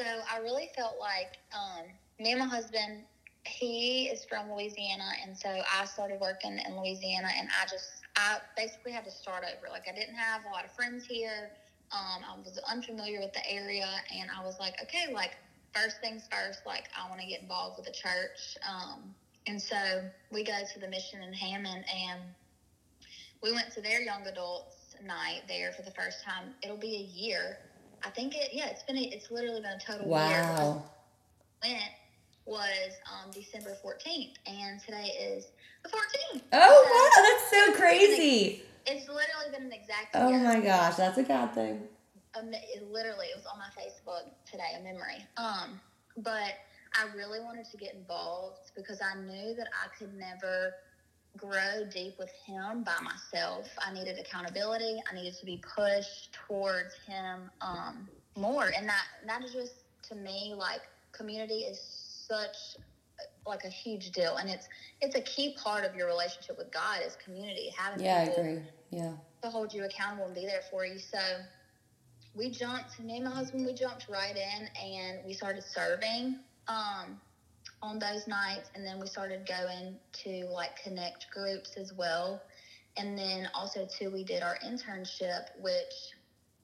So 0.00 0.06
I 0.06 0.38
really 0.38 0.70
felt 0.74 0.96
like 0.98 1.36
um, 1.52 1.84
me 2.18 2.30
and 2.30 2.40
my 2.40 2.46
husband, 2.46 3.02
he 3.44 4.04
is 4.06 4.24
from 4.24 4.50
Louisiana, 4.50 5.04
and 5.22 5.36
so 5.36 5.50
I 5.50 5.84
started 5.84 6.18
working 6.20 6.58
in 6.58 6.78
Louisiana, 6.78 7.28
and 7.36 7.48
I 7.50 7.66
just 7.66 7.90
I 8.16 8.38
basically 8.56 8.92
had 8.92 9.04
to 9.04 9.10
start 9.10 9.44
over. 9.44 9.68
Like 9.70 9.86
I 9.90 9.94
didn't 9.94 10.14
have 10.14 10.40
a 10.48 10.54
lot 10.54 10.64
of 10.64 10.72
friends 10.72 11.04
here. 11.04 11.50
Um, 11.92 12.24
I 12.24 12.34
was 12.38 12.58
unfamiliar 12.66 13.20
with 13.20 13.34
the 13.34 13.46
area, 13.46 13.88
and 14.18 14.30
I 14.34 14.42
was 14.42 14.58
like, 14.58 14.80
okay, 14.82 15.12
like 15.12 15.36
first 15.74 16.00
things 16.00 16.26
first, 16.32 16.60
like 16.64 16.88
I 16.96 17.06
want 17.10 17.20
to 17.20 17.26
get 17.26 17.42
involved 17.42 17.76
with 17.76 17.84
the 17.84 17.92
church. 17.92 18.56
Um, 18.66 19.14
and 19.46 19.60
so 19.60 19.76
we 20.32 20.44
go 20.44 20.54
to 20.72 20.80
the 20.80 20.88
mission 20.88 21.22
in 21.22 21.34
Hammond, 21.34 21.84
and 21.94 22.22
we 23.42 23.52
went 23.52 23.70
to 23.74 23.82
their 23.82 24.00
young 24.00 24.26
adults 24.26 24.96
night 25.04 25.42
there 25.46 25.72
for 25.72 25.82
the 25.82 25.90
first 25.90 26.24
time. 26.24 26.54
It'll 26.62 26.78
be 26.78 26.96
a 26.96 27.20
year. 27.20 27.58
I 28.04 28.10
think 28.10 28.34
it. 28.34 28.50
Yeah, 28.52 28.68
it's 28.68 28.82
been. 28.82 28.96
A, 28.96 29.02
it's 29.02 29.30
literally 29.30 29.60
been 29.60 29.72
a 29.72 29.78
total 29.78 30.06
year. 30.06 30.10
Wow. 30.10 30.82
went 31.62 31.82
was 32.46 32.92
um, 33.06 33.30
December 33.32 33.76
14th, 33.84 34.34
and 34.46 34.80
today 34.80 35.12
is 35.20 35.46
the 35.84 35.88
14th. 35.90 36.42
Oh 36.52 36.84
So 36.84 36.90
wow, 36.90 37.22
that's 37.28 37.50
so 37.50 37.80
crazy. 37.80 38.62
It's 38.86 39.08
literally 39.08 39.50
been 39.52 39.64
an 39.66 39.72
exact 39.72 40.08
Oh 40.14 40.30
year. 40.30 40.40
my 40.40 40.60
gosh, 40.60 40.96
that's 40.96 41.18
a 41.18 41.22
God 41.22 41.52
thing. 41.54 41.82
Um, 42.38 42.50
it 42.52 42.82
literally, 42.90 43.26
it 43.26 43.36
was 43.36 43.46
on 43.46 43.58
my 43.58 43.70
Facebook 43.80 44.30
today, 44.50 44.72
a 44.78 44.82
memory. 44.82 45.26
Um, 45.36 45.80
but 46.16 46.54
I 46.94 47.06
really 47.16 47.40
wanted 47.40 47.66
to 47.70 47.76
get 47.76 47.94
involved 47.94 48.72
because 48.74 49.00
I 49.00 49.20
knew 49.20 49.54
that 49.54 49.68
I 49.84 49.88
could 49.96 50.14
never 50.14 50.72
grow 51.36 51.84
deep 51.92 52.14
with 52.18 52.30
him 52.46 52.82
by 52.82 52.96
myself. 53.02 53.68
I 53.86 53.92
needed 53.92 54.18
accountability. 54.18 55.00
I 55.10 55.14
needed 55.14 55.34
to 55.38 55.46
be 55.46 55.62
pushed 55.76 56.32
towards 56.32 56.94
him 57.06 57.50
um, 57.60 58.08
more, 58.36 58.70
and 58.76 58.88
that 58.88 59.04
that 59.26 59.44
is 59.44 59.52
just 59.52 59.74
to 60.08 60.14
me 60.14 60.54
like 60.56 60.80
community 61.12 61.60
is 61.60 61.80
such 62.28 62.56
like 63.46 63.64
a 63.64 63.68
huge 63.68 64.10
deal, 64.12 64.36
and 64.36 64.50
it's 64.50 64.68
it's 65.00 65.16
a 65.16 65.20
key 65.22 65.56
part 65.62 65.84
of 65.84 65.94
your 65.94 66.06
relationship 66.06 66.58
with 66.58 66.72
God 66.72 67.00
is 67.04 67.16
community. 67.24 67.72
Having 67.76 68.04
yeah, 68.04 68.16
I 68.16 68.22
agree. 68.22 68.62
Yeah, 68.90 69.12
to 69.42 69.50
hold 69.50 69.72
you 69.72 69.84
accountable 69.84 70.26
and 70.26 70.34
be 70.34 70.46
there 70.46 70.62
for 70.70 70.84
you. 70.84 70.98
So 70.98 71.18
we 72.34 72.50
jumped. 72.50 73.00
Me 73.00 73.16
and 73.16 73.24
my 73.24 73.30
husband, 73.30 73.66
we 73.66 73.74
jumped 73.74 74.08
right 74.08 74.36
in, 74.36 74.68
and 74.82 75.18
we 75.26 75.32
started 75.32 75.62
serving. 75.64 76.36
Um, 76.68 77.20
on 77.82 77.98
those 77.98 78.26
nights 78.26 78.70
and 78.74 78.86
then 78.86 79.00
we 79.00 79.06
started 79.06 79.46
going 79.46 79.96
to 80.12 80.46
like 80.52 80.82
connect 80.82 81.26
groups 81.30 81.76
as 81.76 81.92
well. 81.92 82.42
And 82.96 83.16
then 83.16 83.48
also 83.54 83.86
too 83.86 84.10
we 84.10 84.24
did 84.24 84.42
our 84.42 84.56
internship 84.66 85.48
which 85.60 86.14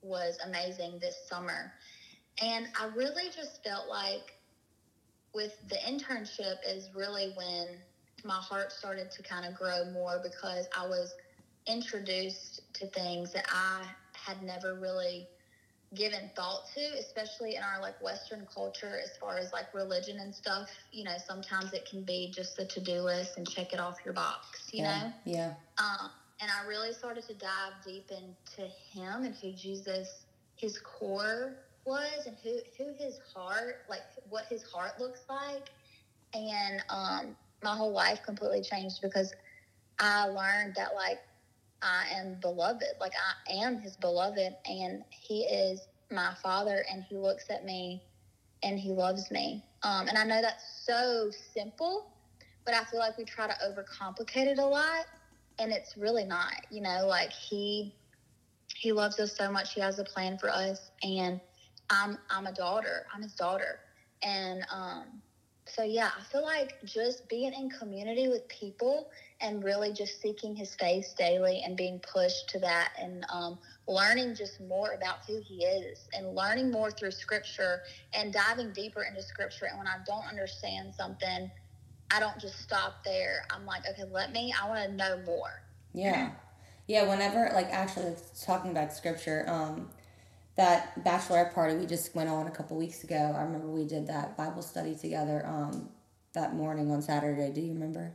was 0.02 0.38
amazing 0.46 0.98
this 1.00 1.16
summer. 1.28 1.72
And 2.42 2.66
i 2.78 2.86
really 2.94 3.30
just 3.34 3.64
felt 3.64 3.88
like 3.88 4.34
with 5.34 5.56
the 5.68 5.76
internship 5.76 6.56
is 6.66 6.90
really 6.94 7.32
when 7.36 7.66
my 8.24 8.34
heart 8.34 8.72
started 8.72 9.10
to 9.10 9.22
kind 9.22 9.46
of 9.46 9.54
grow 9.54 9.84
more 9.92 10.20
because 10.22 10.66
i 10.76 10.86
was 10.86 11.14
introduced 11.66 12.62
to 12.72 12.86
things 12.88 13.32
that 13.32 13.46
i 13.52 13.84
had 14.12 14.42
never 14.42 14.74
really 14.74 15.28
given 15.94 16.30
thought 16.34 16.62
to, 16.74 16.80
especially 16.98 17.56
in 17.56 17.62
our 17.62 17.80
like 17.80 18.00
Western 18.02 18.46
culture, 18.52 18.98
as 19.02 19.16
far 19.18 19.38
as 19.38 19.52
like 19.52 19.72
religion 19.72 20.18
and 20.20 20.34
stuff. 20.34 20.68
You 20.92 21.04
know, 21.04 21.16
sometimes 21.24 21.72
it 21.72 21.88
can 21.88 22.02
be 22.02 22.32
just 22.34 22.58
a 22.58 22.64
to 22.66 22.80
do 22.80 23.00
list 23.00 23.36
and 23.36 23.48
check 23.48 23.72
it 23.72 23.80
off 23.80 23.98
your 24.04 24.14
box. 24.14 24.68
You 24.72 24.82
yeah. 24.82 25.02
know. 25.02 25.12
Yeah. 25.24 25.54
Um, 25.78 26.10
and 26.40 26.50
I 26.50 26.66
really 26.68 26.92
started 26.92 27.26
to 27.28 27.34
dive 27.34 27.72
deep 27.84 28.10
into 28.10 28.70
him 28.92 29.24
and 29.24 29.34
who 29.34 29.52
Jesus, 29.52 30.24
his 30.56 30.78
core 30.78 31.56
was, 31.84 32.26
and 32.26 32.36
who 32.42 32.58
who 32.76 32.92
his 32.98 33.20
heart, 33.34 33.84
like 33.88 34.02
what 34.28 34.44
his 34.46 34.64
heart 34.64 35.00
looks 35.00 35.20
like, 35.28 35.70
and 36.34 36.82
um, 36.90 37.36
my 37.62 37.74
whole 37.74 37.92
life 37.92 38.22
completely 38.24 38.62
changed 38.62 39.00
because 39.00 39.32
I 39.98 40.26
learned 40.26 40.74
that 40.76 40.94
like 40.94 41.20
I 41.82 42.06
am 42.14 42.38
beloved. 42.40 42.84
Like 43.00 43.12
I 43.14 43.52
am 43.64 43.78
his 43.78 43.96
beloved 43.96 44.56
and 44.66 45.02
he 45.10 45.44
is 45.44 45.88
my 46.10 46.34
father 46.42 46.84
and 46.90 47.04
he 47.08 47.16
looks 47.16 47.50
at 47.50 47.64
me 47.64 48.02
and 48.62 48.78
he 48.78 48.92
loves 48.92 49.30
me. 49.30 49.64
Um, 49.82 50.08
and 50.08 50.18
I 50.18 50.24
know 50.24 50.40
that's 50.40 50.84
so 50.84 51.30
simple, 51.54 52.06
but 52.64 52.74
I 52.74 52.84
feel 52.84 53.00
like 53.00 53.18
we 53.18 53.24
try 53.24 53.46
to 53.46 53.54
overcomplicate 53.64 54.46
it 54.46 54.58
a 54.58 54.66
lot 54.66 55.06
and 55.58 55.72
it's 55.72 55.96
really 55.96 56.24
not, 56.24 56.54
you 56.70 56.80
know, 56.80 57.06
like 57.06 57.32
he, 57.32 57.94
he 58.76 58.92
loves 58.92 59.18
us 59.20 59.36
so 59.36 59.50
much. 59.50 59.74
He 59.74 59.80
has 59.80 59.98
a 59.98 60.04
plan 60.04 60.38
for 60.38 60.50
us 60.50 60.90
and 61.02 61.40
I'm, 61.90 62.18
I'm 62.30 62.46
a 62.46 62.52
daughter. 62.52 63.06
I'm 63.14 63.22
his 63.22 63.34
daughter. 63.34 63.80
And, 64.22 64.64
um, 64.72 65.22
so 65.68 65.82
yeah, 65.82 66.10
I 66.18 66.22
feel 66.24 66.42
like 66.42 66.74
just 66.84 67.28
being 67.28 67.52
in 67.52 67.70
community 67.70 68.28
with 68.28 68.46
people 68.48 69.08
and 69.40 69.64
really 69.64 69.92
just 69.92 70.20
seeking 70.22 70.54
his 70.54 70.74
face 70.76 71.12
daily 71.12 71.62
and 71.64 71.76
being 71.76 72.00
pushed 72.00 72.48
to 72.50 72.58
that 72.60 72.92
and 73.00 73.26
um, 73.32 73.58
learning 73.88 74.34
just 74.34 74.60
more 74.60 74.92
about 74.92 75.16
who 75.26 75.40
he 75.44 75.64
is 75.64 76.08
and 76.16 76.34
learning 76.34 76.70
more 76.70 76.90
through 76.90 77.10
scripture 77.10 77.80
and 78.14 78.32
diving 78.32 78.72
deeper 78.72 79.02
into 79.02 79.22
scripture. 79.22 79.66
And 79.66 79.78
when 79.78 79.88
I 79.88 79.96
don't 80.06 80.26
understand 80.26 80.94
something, 80.94 81.50
I 82.12 82.20
don't 82.20 82.38
just 82.38 82.60
stop 82.60 83.04
there. 83.04 83.44
I'm 83.50 83.66
like, 83.66 83.82
okay, 83.90 84.04
let 84.10 84.32
me, 84.32 84.54
I 84.60 84.68
want 84.68 84.88
to 84.88 84.94
know 84.94 85.20
more. 85.26 85.62
Yeah. 85.92 86.30
Yeah. 86.86 87.08
Whenever, 87.08 87.50
like, 87.52 87.68
actually, 87.70 88.14
talking 88.44 88.70
about 88.70 88.92
scripture, 88.92 89.44
um, 89.48 89.90
that 90.56 91.04
bachelorette 91.04 91.52
party 91.52 91.74
we 91.76 91.86
just 91.86 92.14
went 92.14 92.28
on 92.28 92.46
a 92.46 92.50
couple 92.50 92.76
weeks 92.76 93.04
ago. 93.04 93.34
I 93.36 93.42
remember 93.42 93.68
we 93.68 93.84
did 93.84 94.06
that 94.06 94.36
Bible 94.36 94.62
study 94.62 94.94
together 94.94 95.44
um, 95.46 95.88
that 96.32 96.54
morning 96.54 96.90
on 96.90 97.02
Saturday. 97.02 97.50
Do 97.52 97.60
you 97.60 97.74
remember? 97.74 98.12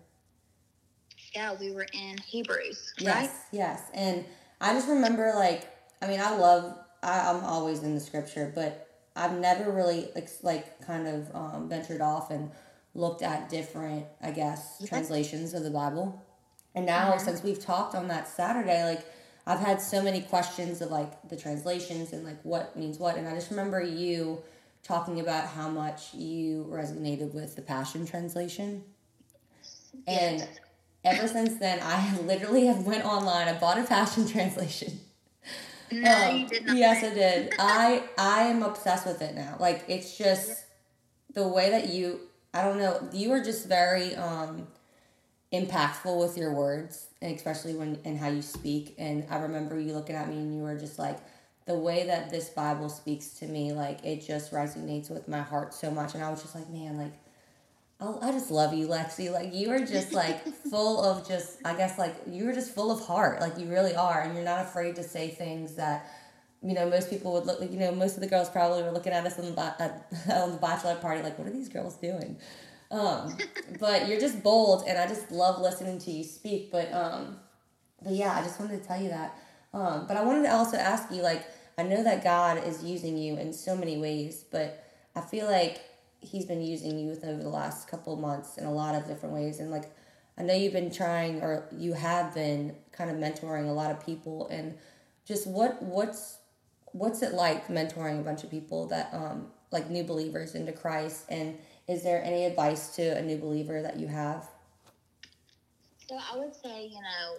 Yeah, 1.36 1.56
we 1.60 1.72
were 1.72 1.88
in 1.94 2.18
Hebrews, 2.18 2.94
yes, 2.98 3.16
right? 3.16 3.30
Yes, 3.52 3.84
and 3.94 4.26
I 4.60 4.74
just 4.74 4.90
remember 4.90 5.34
like 5.36 5.70
I 6.02 6.08
mean 6.08 6.20
I 6.20 6.36
love 6.36 6.76
I, 7.04 7.30
I'm 7.30 7.44
always 7.44 7.84
in 7.84 7.94
the 7.94 8.02
scripture, 8.02 8.52
but 8.54 8.88
I've 9.16 9.38
never 9.40 9.72
really 9.72 10.10
like, 10.16 10.30
like 10.42 10.86
kind 10.86 11.08
of 11.08 11.36
um, 11.36 11.70
ventured 11.70 12.02
off 12.02 12.32
and 12.32 12.52
looked 12.96 13.22
at 13.22 13.50
different 13.50 14.06
I 14.22 14.32
guess 14.32 14.78
yes. 14.80 14.90
translations 14.90 15.54
of 15.54 15.64
the 15.64 15.72
Bible. 15.72 16.22
And 16.74 16.86
now 16.86 17.12
mm-hmm. 17.12 17.24
since 17.24 17.44
we've 17.44 17.60
talked 17.60 17.96
on 17.96 18.08
that 18.08 18.28
Saturday, 18.28 18.84
like 18.84 19.06
I've 19.46 19.60
had 19.60 19.82
so 19.82 20.02
many 20.02 20.22
questions 20.22 20.82
of 20.82 20.92
like 20.92 21.30
the 21.30 21.36
translations 21.36 22.14
and 22.14 22.24
like 22.24 22.42
what 22.44 22.76
means 22.78 23.00
what, 23.00 23.18
and 23.18 23.28
I 23.28 23.34
just 23.34 23.50
remember 23.50 23.82
you 23.82 24.42
talking 24.84 25.20
about 25.20 25.48
how 25.48 25.70
much 25.70 26.14
you 26.14 26.68
resonated 26.70 27.34
with 27.34 27.56
the 27.56 27.62
Passion 27.62 28.06
Translation. 28.06 28.84
And 30.08 30.40
yes. 30.40 30.60
ever 31.04 31.28
since 31.28 31.58
then, 31.60 31.80
I 31.82 32.20
literally 32.22 32.66
have 32.68 32.86
went 32.86 33.06
online. 33.06 33.48
I 33.48 33.60
bought 33.60 33.78
a 33.78 33.84
Passion 33.84 34.28
Translation. 34.28 35.00
No, 35.92 36.30
um, 36.30 36.38
you 36.38 36.48
did 36.48 36.66
not. 36.66 36.78
Yes, 36.78 37.04
I 37.04 37.14
did. 37.14 37.54
I 37.60 38.04
I 38.18 38.44
am 38.44 38.64
obsessed 38.64 39.06
with 39.06 39.22
it 39.22 39.36
now. 39.36 39.58
Like 39.60 39.84
it's 39.88 40.18
just 40.18 40.66
the 41.34 41.48
way 41.48 41.70
that 41.70 41.90
you. 41.90 42.22
I 42.54 42.64
don't 42.64 42.78
know. 42.78 43.10
You 43.14 43.32
are 43.32 43.44
just 43.44 43.68
very 43.68 44.16
um 44.16 44.68
impactful 45.54 46.18
with 46.18 46.38
your 46.38 46.54
words 46.54 47.08
and 47.22 47.36
especially 47.36 47.76
when 47.76 48.00
and 48.06 48.18
how 48.18 48.30
you 48.30 48.42
speak. 48.42 48.96
And 48.98 49.26
i 49.30 49.38
remember 49.38 49.80
you 49.80 49.94
looking 49.94 50.16
at 50.16 50.30
me 50.30 50.38
and 50.38 50.56
you 50.56 50.62
were 50.62 50.78
just 50.78 50.98
like 50.98 51.18
the 51.66 51.76
way 51.76 52.08
that 52.08 52.30
this 52.32 52.50
bible 52.50 52.90
speaks 52.90 53.30
to 53.30 53.46
me 53.46 53.72
like 53.72 54.04
it 54.04 54.26
just 54.26 54.52
resonates 54.52 55.12
with 55.12 55.28
my 55.28 55.42
heart 55.42 55.74
so 55.74 55.92
much. 55.92 56.16
And 56.16 56.24
i 56.24 56.30
was 56.30 56.42
just 56.42 56.56
like 56.56 56.70
man 56.70 56.98
like 56.98 57.14
I'll, 58.00 58.20
i 58.24 58.32
just 58.32 58.50
love 58.50 58.74
you 58.74 58.88
lexy. 58.88 59.32
Like 59.32 59.54
you 59.54 59.70
are 59.72 59.86
just 59.86 60.14
like 60.14 60.44
full 60.70 61.04
of 61.04 61.28
just 61.28 61.60
i 61.66 61.76
guess 61.76 61.98
like 61.98 62.16
you 62.28 62.48
are 62.50 62.54
just 62.54 62.74
full 62.74 62.92
of 62.92 63.02
heart. 63.02 63.42
Like 63.42 63.58
you 63.58 63.68
really 63.68 63.96
are. 63.96 64.22
And 64.22 64.34
you're 64.36 64.46
not 64.46 64.66
afraid 64.66 64.96
to 64.96 65.04
say 65.04 65.30
things 65.30 65.76
that 65.76 66.10
you 66.64 66.74
know 66.74 66.90
most 66.90 67.10
people 67.10 67.34
would 67.34 67.46
look 67.46 67.60
like 67.60 67.72
you 67.72 67.80
know 67.80 67.92
most 67.92 68.16
of 68.16 68.22
the 68.22 68.28
girls 68.28 68.50
probably 68.50 68.84
were 68.84 68.92
looking 68.92 69.12
at 69.12 69.26
us 69.26 69.38
on 69.40 69.46
the, 69.46 69.62
on 70.34 70.52
the 70.52 70.58
bachelor 70.58 70.96
party 70.96 71.22
like 71.22 71.38
what 71.38 71.48
are 71.48 71.52
these 71.52 71.70
girls 71.70 71.96
doing 71.96 72.38
um, 72.92 73.38
but 73.80 74.08
you're 74.08 74.20
just 74.20 74.44
bold, 74.44 74.84
and 74.88 74.98
I 74.98 75.08
just 75.08 75.32
love 75.32 75.60
listening 75.62 75.98
to 76.00 76.12
you 76.12 76.24
speak. 76.24 76.72
But 76.72 76.94
um, 76.94 77.40
but 78.04 78.14
yeah, 78.14 78.38
I 78.38 78.42
just 78.44 78.60
wanted 78.60 78.82
to 78.82 78.88
tell 78.88 79.02
you 79.02 79.10
that. 79.10 79.38
Um, 79.74 80.06
but 80.08 80.18
I 80.18 80.24
wanted 80.24 80.44
to 80.44 80.54
also 80.54 80.78
ask 80.78 81.12
you, 81.12 81.22
like, 81.22 81.46
I 81.78 81.84
know 81.84 82.04
that 82.04 82.24
God 82.24 82.66
is 82.68 82.84
using 82.84 83.18
you 83.18 83.38
in 83.38 83.54
so 83.54 83.76
many 83.76 83.98
ways, 83.98 84.44
but 84.52 84.84
I 85.16 85.22
feel 85.22 85.48
like 85.48 85.82
He's 86.20 86.46
been 86.46 86.62
using 86.62 87.00
you 87.00 87.18
over 87.24 87.42
the 87.42 87.50
last 87.50 87.88
couple 87.88 88.16
months 88.16 88.58
in 88.58 88.66
a 88.66 88.72
lot 88.72 88.94
of 88.96 89.08
different 89.08 89.34
ways, 89.34 89.60
and 89.60 89.72
like. 89.72 89.92
I 90.38 90.44
know 90.44 90.56
you've 90.56 90.74
been 90.74 90.90
trying, 90.90 91.42
or 91.42 91.68
you 91.78 91.94
have 91.94 92.34
been 92.34 92.74
kind 92.94 93.12
of 93.12 93.18
mentoring 93.18 93.68
a 93.68 93.74
lot 93.74 93.92
of 93.92 94.04
people, 94.04 94.48
and 94.48 94.76
just 95.26 95.46
what 95.46 95.84
what's 95.84 96.38
what's 96.94 97.22
it 97.22 97.34
like 97.34 97.68
mentoring 97.68 98.20
a 98.20 98.24
bunch 98.24 98.44
of 98.44 98.50
people 98.50 98.88
that 98.88 99.10
um 99.14 99.48
like 99.72 99.90
new 99.90 100.04
believers 100.04 100.56
into 100.56 100.72
Christ 100.72 101.26
and 101.30 101.58
is 101.88 102.04
there 102.04 102.24
any 102.24 102.46
advice 102.46 102.96
to 102.96 103.18
a 103.18 103.22
new 103.22 103.38
believer 103.38 103.82
that 103.82 104.00
you 104.00 104.08
have? 104.08 104.48
So 106.08 106.18
I 106.18 106.38
would 106.38 106.56
say, 106.56 106.88
you 106.88 107.00
know, 107.02 107.38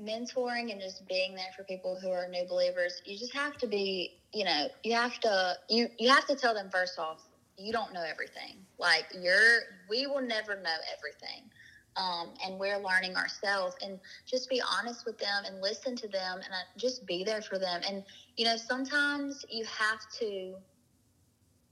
mentoring 0.00 0.72
and 0.72 0.80
just 0.80 1.06
being 1.06 1.34
there 1.34 1.50
for 1.56 1.64
people 1.64 1.98
who 2.00 2.10
are 2.10 2.28
new 2.28 2.44
believers, 2.46 3.00
you 3.04 3.18
just 3.18 3.32
have 3.32 3.56
to 3.58 3.66
be, 3.66 4.18
you 4.32 4.44
know, 4.44 4.68
you 4.82 4.94
have 4.94 5.18
to 5.20 5.54
you 5.68 5.88
you 5.98 6.08
have 6.08 6.26
to 6.26 6.34
tell 6.34 6.54
them 6.54 6.68
first 6.70 6.98
off, 6.98 7.22
you 7.56 7.72
don't 7.72 7.92
know 7.92 8.02
everything. 8.02 8.56
Like 8.78 9.06
you're 9.18 9.60
we 9.88 10.06
will 10.06 10.22
never 10.22 10.56
know 10.56 10.76
everything. 10.96 11.50
Um, 11.96 12.34
and 12.44 12.58
we're 12.58 12.78
learning 12.78 13.14
ourselves 13.14 13.76
and 13.80 14.00
just 14.26 14.50
be 14.50 14.60
honest 14.60 15.06
with 15.06 15.16
them 15.16 15.44
and 15.46 15.62
listen 15.62 15.94
to 15.94 16.08
them 16.08 16.38
and 16.38 16.52
uh, 16.52 16.66
just 16.76 17.06
be 17.06 17.22
there 17.22 17.40
for 17.40 17.56
them 17.56 17.82
and 17.88 18.02
you 18.36 18.44
know 18.44 18.56
sometimes 18.56 19.44
you 19.48 19.64
have 19.64 20.00
to 20.18 20.56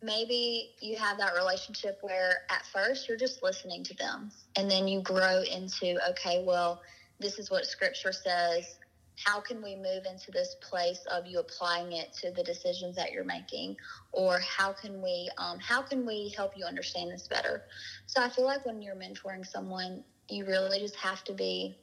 maybe 0.02 0.70
you 0.80 0.96
have 0.96 1.18
that 1.18 1.34
relationship 1.34 1.98
where 2.02 2.42
at 2.50 2.64
first 2.72 3.08
you're 3.08 3.16
just 3.16 3.42
listening 3.42 3.84
to 3.84 3.94
them 3.94 4.30
and 4.56 4.70
then 4.70 4.88
you 4.88 5.00
grow 5.02 5.42
into 5.42 5.98
okay 6.10 6.42
well 6.46 6.82
this 7.22 7.38
is 7.38 7.50
what 7.50 7.64
scripture 7.64 8.12
says. 8.12 8.78
How 9.24 9.40
can 9.40 9.62
we 9.62 9.76
move 9.76 10.04
into 10.10 10.32
this 10.32 10.56
place 10.60 11.04
of 11.10 11.26
you 11.26 11.38
applying 11.38 11.92
it 11.92 12.12
to 12.14 12.32
the 12.32 12.42
decisions 12.42 12.96
that 12.96 13.12
you're 13.12 13.24
making? 13.24 13.76
Or 14.10 14.40
how 14.40 14.72
can 14.72 15.00
we 15.00 15.30
um, 15.38 15.58
how 15.60 15.82
can 15.82 16.04
we 16.04 16.34
help 16.36 16.56
you 16.56 16.64
understand 16.64 17.10
this 17.10 17.28
better? 17.28 17.62
So 18.06 18.20
i 18.20 18.28
feel 18.28 18.44
like 18.44 18.66
when 18.66 18.82
you're 18.82 18.96
mentoring 18.96 19.46
someone 19.46 20.02
you 20.28 20.44
really 20.44 20.80
just 20.80 20.96
have 20.96 21.22
to 21.24 21.32
be 21.32 21.76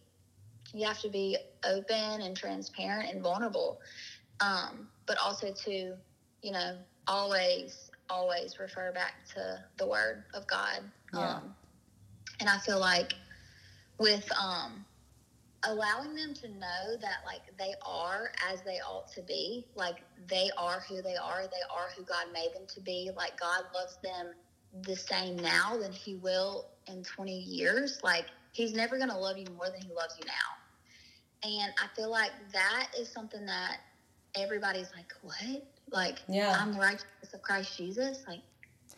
you 0.73 0.85
have 0.85 0.99
to 1.01 1.09
be 1.09 1.37
open 1.63 2.21
and 2.21 2.35
transparent 2.35 3.11
and 3.11 3.23
vulnerable. 3.23 3.79
Um, 4.41 4.89
but 5.05 5.17
also 5.17 5.53
to 5.65 5.95
you 6.41 6.51
know 6.51 6.77
always 7.07 7.88
always 8.09 8.59
refer 8.59 8.91
back 8.91 9.13
to 9.33 9.63
the 9.77 9.87
word 9.87 10.23
of 10.33 10.47
God. 10.47 10.81
Yeah. 11.13 11.35
Um, 11.35 11.55
and 12.39 12.49
I 12.49 12.57
feel 12.59 12.79
like 12.79 13.13
with 13.99 14.29
um, 14.41 14.85
allowing 15.63 16.15
them 16.15 16.33
to 16.35 16.47
know 16.49 16.97
that 17.01 17.17
like 17.25 17.41
they 17.57 17.73
are 17.85 18.31
as 18.51 18.61
they 18.61 18.79
ought 18.79 19.11
to 19.13 19.21
be, 19.21 19.65
like 19.75 19.97
they 20.27 20.49
are 20.57 20.81
who 20.87 21.01
they 21.01 21.15
are, 21.15 21.43
they 21.43 21.63
are 21.73 21.89
who 21.95 22.03
God 22.03 22.25
made 22.33 22.49
them 22.53 22.65
to 22.73 22.81
be. 22.81 23.11
Like 23.15 23.39
God 23.39 23.63
loves 23.73 23.97
them 24.03 24.33
the 24.83 24.95
same 24.95 25.35
now 25.37 25.77
than 25.77 25.91
He 25.91 26.15
will 26.15 26.67
in 26.87 27.03
20 27.03 27.31
years. 27.31 27.99
Like 28.03 28.25
He's 28.51 28.73
never 28.73 28.97
going 28.97 29.09
to 29.09 29.17
love 29.17 29.37
you 29.37 29.45
more 29.55 29.69
than 29.69 29.81
He 29.81 29.93
loves 29.93 30.15
you 30.17 30.25
now. 30.25 31.49
And 31.49 31.71
I 31.81 31.87
feel 31.95 32.11
like 32.11 32.31
that 32.51 32.89
is 32.99 33.09
something 33.09 33.45
that 33.45 33.77
everybody's 34.35 34.89
like, 34.95 35.13
what? 35.21 35.65
Like, 35.91 36.17
Yeah. 36.27 36.57
I'm 36.59 36.73
the 36.73 36.79
righteousness 36.79 37.33
of 37.33 37.41
Christ 37.41 37.75
Jesus. 37.77 38.23
Like, 38.27 38.41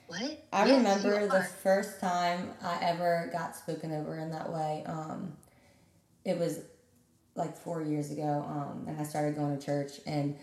what? 0.07 0.43
I 0.51 0.65
Yes, 0.65 0.77
remember 0.77 1.27
the 1.27 1.43
first 1.43 1.99
time 1.99 2.51
I 2.61 2.79
ever 2.83 3.29
got 3.31 3.55
spoken 3.55 3.93
over 3.93 4.17
in 4.17 4.31
that 4.31 4.51
way. 4.51 4.83
Um, 4.85 5.33
it 6.25 6.37
was 6.37 6.59
like 7.35 7.55
four 7.57 7.81
years 7.81 8.11
ago, 8.11 8.45
um, 8.47 8.85
and 8.87 8.99
I 8.99 9.03
started 9.03 9.35
going 9.35 9.57
to 9.57 9.65
church, 9.65 10.01
and 10.05 10.37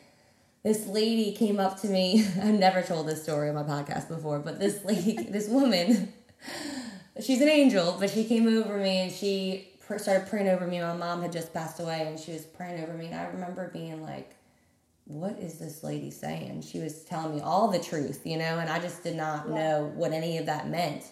this 0.62 0.86
lady 0.86 1.32
came 1.32 1.60
up 1.60 1.80
to 1.82 1.88
me. 1.88 2.24
I've 2.42 2.54
never 2.58 2.82
told 2.82 3.06
this 3.06 3.22
story 3.22 3.50
on 3.50 3.54
my 3.54 3.62
podcast 3.62 4.08
before, 4.08 4.38
but 4.38 4.58
this 4.58 4.84
lady, 4.84 5.12
this 5.30 5.48
woman, 5.48 6.12
she's 7.22 7.42
an 7.42 7.48
angel, 7.48 7.96
but 8.00 8.10
she 8.10 8.24
came 8.24 8.46
over 8.48 8.78
me 8.78 8.98
and 9.00 9.12
she 9.12 9.68
started 9.98 10.28
praying 10.28 10.48
over 10.48 10.66
me. 10.66 10.80
My 10.80 10.94
mom 10.94 11.22
had 11.22 11.32
just 11.32 11.52
passed 11.52 11.78
away, 11.80 12.06
and 12.06 12.18
she 12.18 12.32
was 12.32 12.44
praying 12.44 12.82
over 12.82 12.92
me, 12.94 13.06
and 13.06 13.14
I 13.14 13.24
remember 13.26 13.68
being 13.72 14.02
like, 14.02 14.34
what 15.08 15.38
is 15.38 15.58
this 15.58 15.82
lady 15.82 16.10
saying? 16.10 16.60
She 16.62 16.80
was 16.80 17.02
telling 17.04 17.34
me 17.36 17.40
all 17.40 17.68
the 17.68 17.78
truth, 17.78 18.20
you 18.24 18.36
know, 18.36 18.58
and 18.58 18.68
I 18.68 18.78
just 18.78 19.02
did 19.02 19.16
not 19.16 19.48
Yeah. 19.48 19.54
know 19.54 19.92
what 19.94 20.12
any 20.12 20.36
of 20.36 20.46
that 20.46 20.68
meant. 20.68 21.02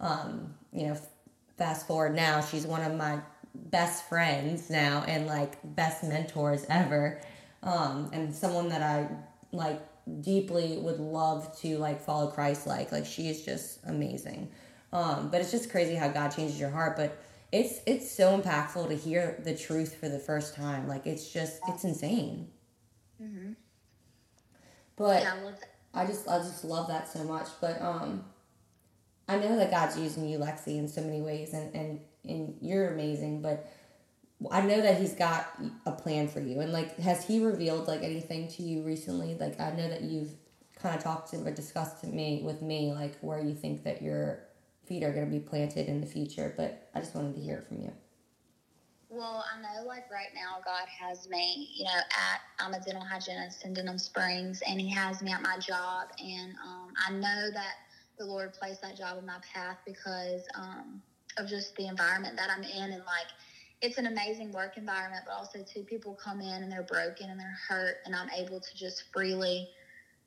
Um, 0.00 0.54
you 0.72 0.86
know, 0.88 0.96
fast 1.58 1.86
forward 1.86 2.14
now, 2.16 2.40
she's 2.40 2.66
one 2.66 2.82
of 2.82 2.96
my 2.96 3.20
best 3.54 4.08
friends 4.08 4.70
now 4.70 5.04
and 5.06 5.26
like 5.26 5.58
best 5.76 6.02
mentors 6.02 6.64
ever. 6.70 7.20
Um, 7.62 8.10
and 8.14 8.34
someone 8.34 8.70
that 8.70 8.82
I 8.82 9.08
like 9.52 9.80
deeply 10.22 10.78
would 10.78 10.98
love 10.98 11.56
to 11.60 11.76
like 11.78 12.00
follow 12.00 12.30
Christ 12.30 12.66
like. 12.66 12.92
Like 12.92 13.04
she 13.06 13.28
is 13.28 13.44
just 13.44 13.80
amazing. 13.84 14.50
Um, 14.92 15.28
but 15.30 15.42
it's 15.42 15.50
just 15.50 15.70
crazy 15.70 15.94
how 15.94 16.08
God 16.08 16.30
changes 16.30 16.58
your 16.58 16.70
heart. 16.70 16.96
But 16.96 17.18
it's 17.52 17.80
it's 17.86 18.10
so 18.10 18.38
impactful 18.40 18.88
to 18.88 18.94
hear 18.96 19.40
the 19.44 19.54
truth 19.54 19.96
for 19.96 20.08
the 20.08 20.18
first 20.18 20.54
time. 20.54 20.88
Like 20.88 21.06
it's 21.06 21.30
just 21.30 21.60
it's 21.68 21.84
insane. 21.84 22.48
Mhm. 23.24 23.56
But 24.96 25.22
Yeah, 25.22 25.34
I. 25.94 26.02
I 26.02 26.06
just 26.06 26.28
I 26.28 26.38
just 26.38 26.64
love 26.64 26.88
that 26.88 27.08
so 27.08 27.24
much. 27.24 27.48
But 27.60 27.80
um 27.80 28.24
I 29.28 29.38
know 29.38 29.56
that 29.56 29.70
God's 29.70 29.98
using 29.98 30.28
you, 30.28 30.38
Lexy, 30.38 30.78
in 30.78 30.86
so 30.88 31.00
many 31.00 31.22
ways 31.22 31.54
and, 31.54 31.74
and, 31.74 32.00
and 32.24 32.58
you're 32.60 32.92
amazing, 32.92 33.40
but 33.40 33.66
I 34.50 34.60
know 34.62 34.82
that 34.82 35.00
he's 35.00 35.14
got 35.14 35.46
a 35.86 35.92
plan 35.92 36.28
for 36.28 36.40
you. 36.40 36.60
And 36.60 36.72
like 36.72 36.96
has 36.98 37.24
he 37.26 37.44
revealed 37.44 37.88
like 37.88 38.02
anything 38.02 38.48
to 38.48 38.62
you 38.62 38.82
recently? 38.82 39.36
Like 39.36 39.60
I 39.60 39.72
know 39.72 39.88
that 39.88 40.02
you've 40.02 40.30
kind 40.76 40.96
of 40.96 41.02
talked 41.02 41.30
to 41.30 41.38
or 41.38 41.50
discussed 41.52 42.00
to 42.02 42.06
me 42.06 42.42
with 42.44 42.60
me 42.62 42.92
like 42.92 43.18
where 43.20 43.40
you 43.40 43.54
think 43.54 43.84
that 43.84 44.02
your 44.02 44.40
feet 44.86 45.02
are 45.02 45.12
gonna 45.12 45.26
be 45.26 45.40
planted 45.40 45.86
in 45.88 46.00
the 46.00 46.06
future, 46.06 46.52
but 46.56 46.88
I 46.94 47.00
just 47.00 47.14
wanted 47.14 47.34
to 47.36 47.40
hear 47.40 47.58
it 47.58 47.66
from 47.68 47.80
you. 47.80 47.92
Well, 49.14 49.44
I 49.46 49.62
know, 49.62 49.86
like 49.86 50.10
right 50.10 50.34
now, 50.34 50.56
God 50.64 50.88
has 50.88 51.28
me, 51.28 51.68
you 51.72 51.84
know, 51.84 51.90
at 51.92 52.40
I'm 52.58 52.74
a 52.74 52.80
dental 52.80 53.04
hygienist 53.04 53.64
in 53.64 53.72
Denham 53.72 53.96
Springs, 53.96 54.60
and 54.66 54.80
He 54.80 54.90
has 54.90 55.22
me 55.22 55.30
at 55.30 55.40
my 55.40 55.56
job, 55.58 56.08
and 56.18 56.54
um, 56.66 56.92
I 57.06 57.12
know 57.12 57.50
that 57.52 57.74
the 58.18 58.26
Lord 58.26 58.54
placed 58.54 58.82
that 58.82 58.96
job 58.98 59.18
in 59.18 59.24
my 59.24 59.38
path 59.54 59.78
because 59.86 60.42
um, 60.56 61.00
of 61.38 61.46
just 61.46 61.76
the 61.76 61.86
environment 61.86 62.36
that 62.36 62.50
I'm 62.50 62.64
in, 62.64 62.90
and 62.92 63.04
like 63.04 63.28
it's 63.82 63.98
an 63.98 64.06
amazing 64.06 64.50
work 64.50 64.76
environment, 64.76 65.22
but 65.28 65.34
also 65.34 65.60
too 65.62 65.84
people 65.84 66.14
come 66.14 66.40
in 66.40 66.64
and 66.64 66.72
they're 66.72 66.82
broken 66.82 67.30
and 67.30 67.38
they're 67.38 67.58
hurt, 67.68 67.98
and 68.06 68.16
I'm 68.16 68.30
able 68.30 68.58
to 68.58 68.76
just 68.76 69.04
freely 69.12 69.68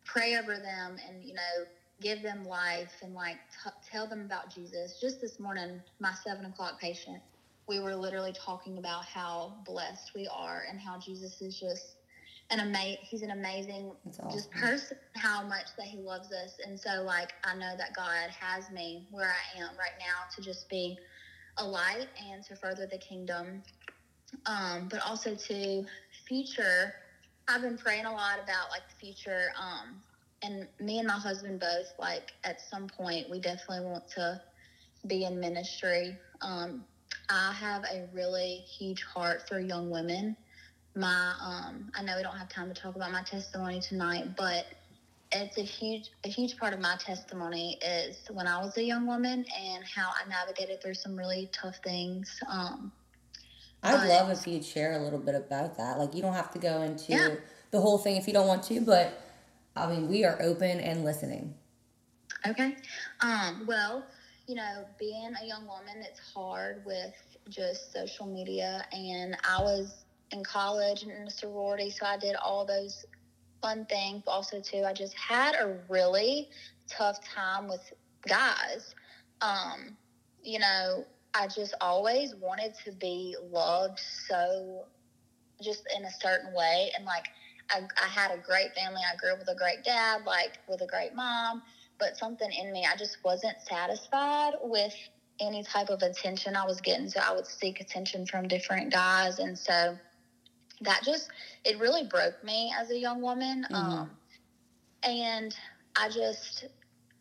pray 0.06 0.38
over 0.38 0.60
them 0.60 0.95
and 1.10 1.26
you 1.26 1.34
know 1.34 1.65
give 2.00 2.21
them 2.21 2.45
life 2.45 2.93
and 3.04 3.13
like 3.13 3.36
t- 3.65 3.69
tell 3.91 4.08
them 4.08 4.21
about 4.21 4.50
Jesus. 4.56 4.97
Just 5.02 5.19
this 5.19 5.41
morning, 5.41 5.82
my 6.00 6.13
seven 6.23 6.45
o'clock 6.45 6.80
patient 6.80 7.21
we 7.67 7.80
were 7.80 7.95
literally 7.95 8.34
talking 8.34 8.77
about 8.77 9.06
how 9.06 9.53
blessed 9.65 10.12
we 10.15 10.27
are 10.34 10.63
and 10.69 10.80
how 10.80 10.97
Jesus 10.97 11.41
is 11.41 11.60
just 11.60 11.97
an 12.49 12.62
amazing 12.62 12.97
he's 13.01 13.23
an 13.23 13.32
amazing 13.32 13.91
awesome. 14.23 14.32
just 14.32 14.51
person 14.51 14.97
how 15.15 15.43
much 15.43 15.65
that 15.77 15.86
he 15.86 15.97
loves 15.97 16.32
us. 16.32 16.58
And 16.65 16.80
so 16.80 17.03
like 17.03 17.34
I 17.43 17.56
know 17.56 17.73
that 17.77 17.93
God 17.95 18.30
has 18.30 18.69
me 18.71 19.06
where 19.12 19.34
I 19.34 19.60
am 19.60 19.69
right 19.77 19.97
now 19.99 20.23
to 20.36 20.41
just 20.41 20.69
be 20.69 20.97
a 21.58 21.65
light 21.65 22.08
and 22.32 22.43
to 22.45 22.56
further 22.56 22.88
the 22.89 22.99
kingdom. 22.99 23.63
Um 24.45 24.88
but 24.89 25.01
also 25.06 25.36
to 25.36 25.86
future 26.27 26.93
I've 27.49 27.62
been 27.62 27.77
praying 27.77 28.06
a 28.06 28.12
lot 28.12 28.39
about 28.41 28.69
like 28.71 28.84
the 28.89 28.95
future 28.95 29.51
um 29.60 30.01
and 30.41 30.67
me 30.80 30.99
and 30.99 31.08
my 31.08 31.15
husband 31.15 31.60
both 31.60 31.91
like 31.99 32.32
at 32.45 32.62
some 32.62 32.88
point 32.88 33.30
we 33.30 33.41
definitely 33.41 33.86
want 33.86 34.08
to 34.15 34.41
be 35.06 35.25
in 35.25 35.38
ministry. 35.38 36.17
Um 36.41 36.86
I 37.30 37.54
have 37.54 37.84
a 37.84 38.08
really 38.13 38.63
huge 38.68 39.04
heart 39.04 39.48
for 39.48 39.60
young 39.60 39.90
women. 39.90 40.36
My, 40.96 41.34
um, 41.42 41.92
I 41.94 42.02
know 42.04 42.16
we 42.16 42.24
don't 42.24 42.38
have 42.38 42.50
time 42.50 42.74
to 42.74 42.80
talk 42.80 42.96
about 42.96 43.12
my 43.12 43.22
testimony 43.22 43.82
tonight, 43.82 44.36
but 44.38 44.66
it's 45.32 45.58
a 45.58 45.62
huge, 45.62 46.10
a 46.24 46.30
huge 46.30 46.58
part 46.58 46.74
of 46.74 46.80
my 46.80 46.96
testimony 46.98 47.78
is 47.86 48.18
when 48.32 48.48
I 48.48 48.60
was 48.60 48.78
a 48.78 48.84
young 48.84 49.06
woman 49.06 49.46
and 49.60 49.84
how 49.84 50.10
I 50.10 50.28
navigated 50.30 50.82
through 50.82 50.94
some 50.94 51.18
really 51.18 51.50
tough 51.52 51.76
things. 51.84 52.40
Um, 52.50 52.92
I'd 53.84 54.08
love 54.08 54.32
if 54.32 54.48
you'd 54.48 54.66
share 54.66 54.94
a 54.94 55.04
little 55.04 55.20
bit 55.20 55.36
about 55.36 55.78
that. 55.78 56.00
Like 56.00 56.16
you 56.16 56.22
don't 56.22 56.34
have 56.34 56.52
to 56.52 56.60
go 56.60 56.82
into 56.82 57.12
Yeah. 57.12 57.36
the 57.72 57.82
whole 57.82 57.98
thing 57.98 58.16
if 58.16 58.26
you 58.26 58.34
don't 58.34 58.48
want 58.48 58.63
to, 58.63 58.82
but 58.82 59.22
I 59.76 59.88
mean 59.88 60.08
we 60.08 60.24
are 60.26 60.42
open 60.42 60.80
and 60.80 61.04
listening. 61.04 61.54
Okay. 62.46 62.76
Um, 63.20 63.66
well, 63.68 64.06
you 64.48 64.56
know, 64.56 64.86
being 64.98 65.34
a 65.42 65.46
young 65.46 65.68
woman, 65.68 65.98
it's 66.10 66.20
hard 66.34 66.84
with 66.86 67.14
just 67.50 67.94
social 67.94 68.26
media. 68.26 68.86
And 68.94 69.36
I 69.48 69.62
was 69.62 70.06
in 70.32 70.44
college 70.44 71.04
and 71.04 71.12
in 71.12 71.28
a 71.28 71.30
sorority, 71.30 71.90
so 71.92 72.06
I 72.06 72.18
did 72.18 72.36
all 72.38 72.66
those 72.66 73.06
fun 73.62 73.86
things. 73.90 74.24
But 74.26 74.32
also, 74.32 74.62
too, 74.62 74.84
I 74.88 74.94
just 74.94 75.14
had 75.16 75.56
a 75.56 75.78
really 75.90 76.48
tough 76.88 77.18
time 77.22 77.68
with 77.68 77.92
guys. 78.26 78.96
Um, 79.42 79.98
you 80.42 80.60
know, 80.60 81.06
I 81.34 81.48
just 81.48 81.76
always 81.82 82.34
wanted 82.34 82.74
to 82.86 82.94
be 82.94 83.36
loved 83.52 84.00
so 84.00 84.86
just 85.62 85.84
in 85.98 86.06
a 86.06 86.12
certain 86.22 86.54
way. 86.54 86.90
And 86.96 87.06
like, 87.06 87.26
I, 87.70 87.82
I 88.02 88.08
had 88.08 88.32
a 88.32 88.38
great 88.38 88.74
family. 88.76 89.02
I 89.02 89.18
grew 89.18 89.34
up 89.34 89.40
with 89.40 89.50
a 89.50 89.56
great 89.56 89.84
dad, 89.84 90.22
like 90.26 90.60
with 90.70 90.82
a 90.82 90.88
great 90.88 91.14
mom 91.14 91.64
but 92.00 92.18
something 92.18 92.52
in 92.52 92.72
me, 92.72 92.86
I 92.92 92.96
just 92.96 93.18
wasn't 93.24 93.60
satisfied 93.62 94.54
with 94.62 94.94
any 95.40 95.64
type 95.64 95.90
of 95.90 96.02
attention 96.02 96.56
I 96.56 96.66
was 96.66 96.82
getting. 96.82 97.10
So 97.10 97.20
I 97.24 97.34
would 97.34 97.48
seek 97.48 97.80
attention 97.80 98.26
from 98.26 98.48
different 98.48 98.92
guys. 98.92 99.40
And 99.40 99.58
so 99.58 99.98
that 100.82 101.02
just, 101.04 101.30
it 101.64 101.80
really 101.80 102.04
broke 102.04 102.44
me 102.44 102.74
as 102.78 102.90
a 102.92 102.98
young 102.98 103.22
woman. 103.22 103.66
Mhm. 103.70 103.76
Um, 103.76 104.12
and 105.04 105.56
I 105.96 106.10
just, 106.10 106.66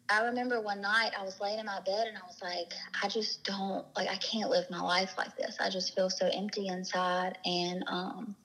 I 0.08 0.22
remember 0.24 0.60
one 0.60 0.80
night 0.80 1.12
I 1.18 1.24
was 1.24 1.40
laying 1.40 1.58
in 1.58 1.66
my 1.66 1.80
bed 1.80 2.06
and 2.06 2.16
I 2.16 2.26
was 2.26 2.40
like, 2.42 2.72
I 3.02 3.08
just 3.08 3.44
don't, 3.44 3.84
like, 3.96 4.08
I 4.08 4.16
can't 4.16 4.50
live 4.50 4.68
my 4.70 4.80
life 4.80 5.14
like 5.18 5.36
this. 5.36 5.56
I 5.60 5.68
just 5.68 5.94
feel 5.94 6.10
so 6.10 6.28
empty 6.32 6.68
inside. 6.68 7.38
And 7.44 7.84
um, 7.88 8.36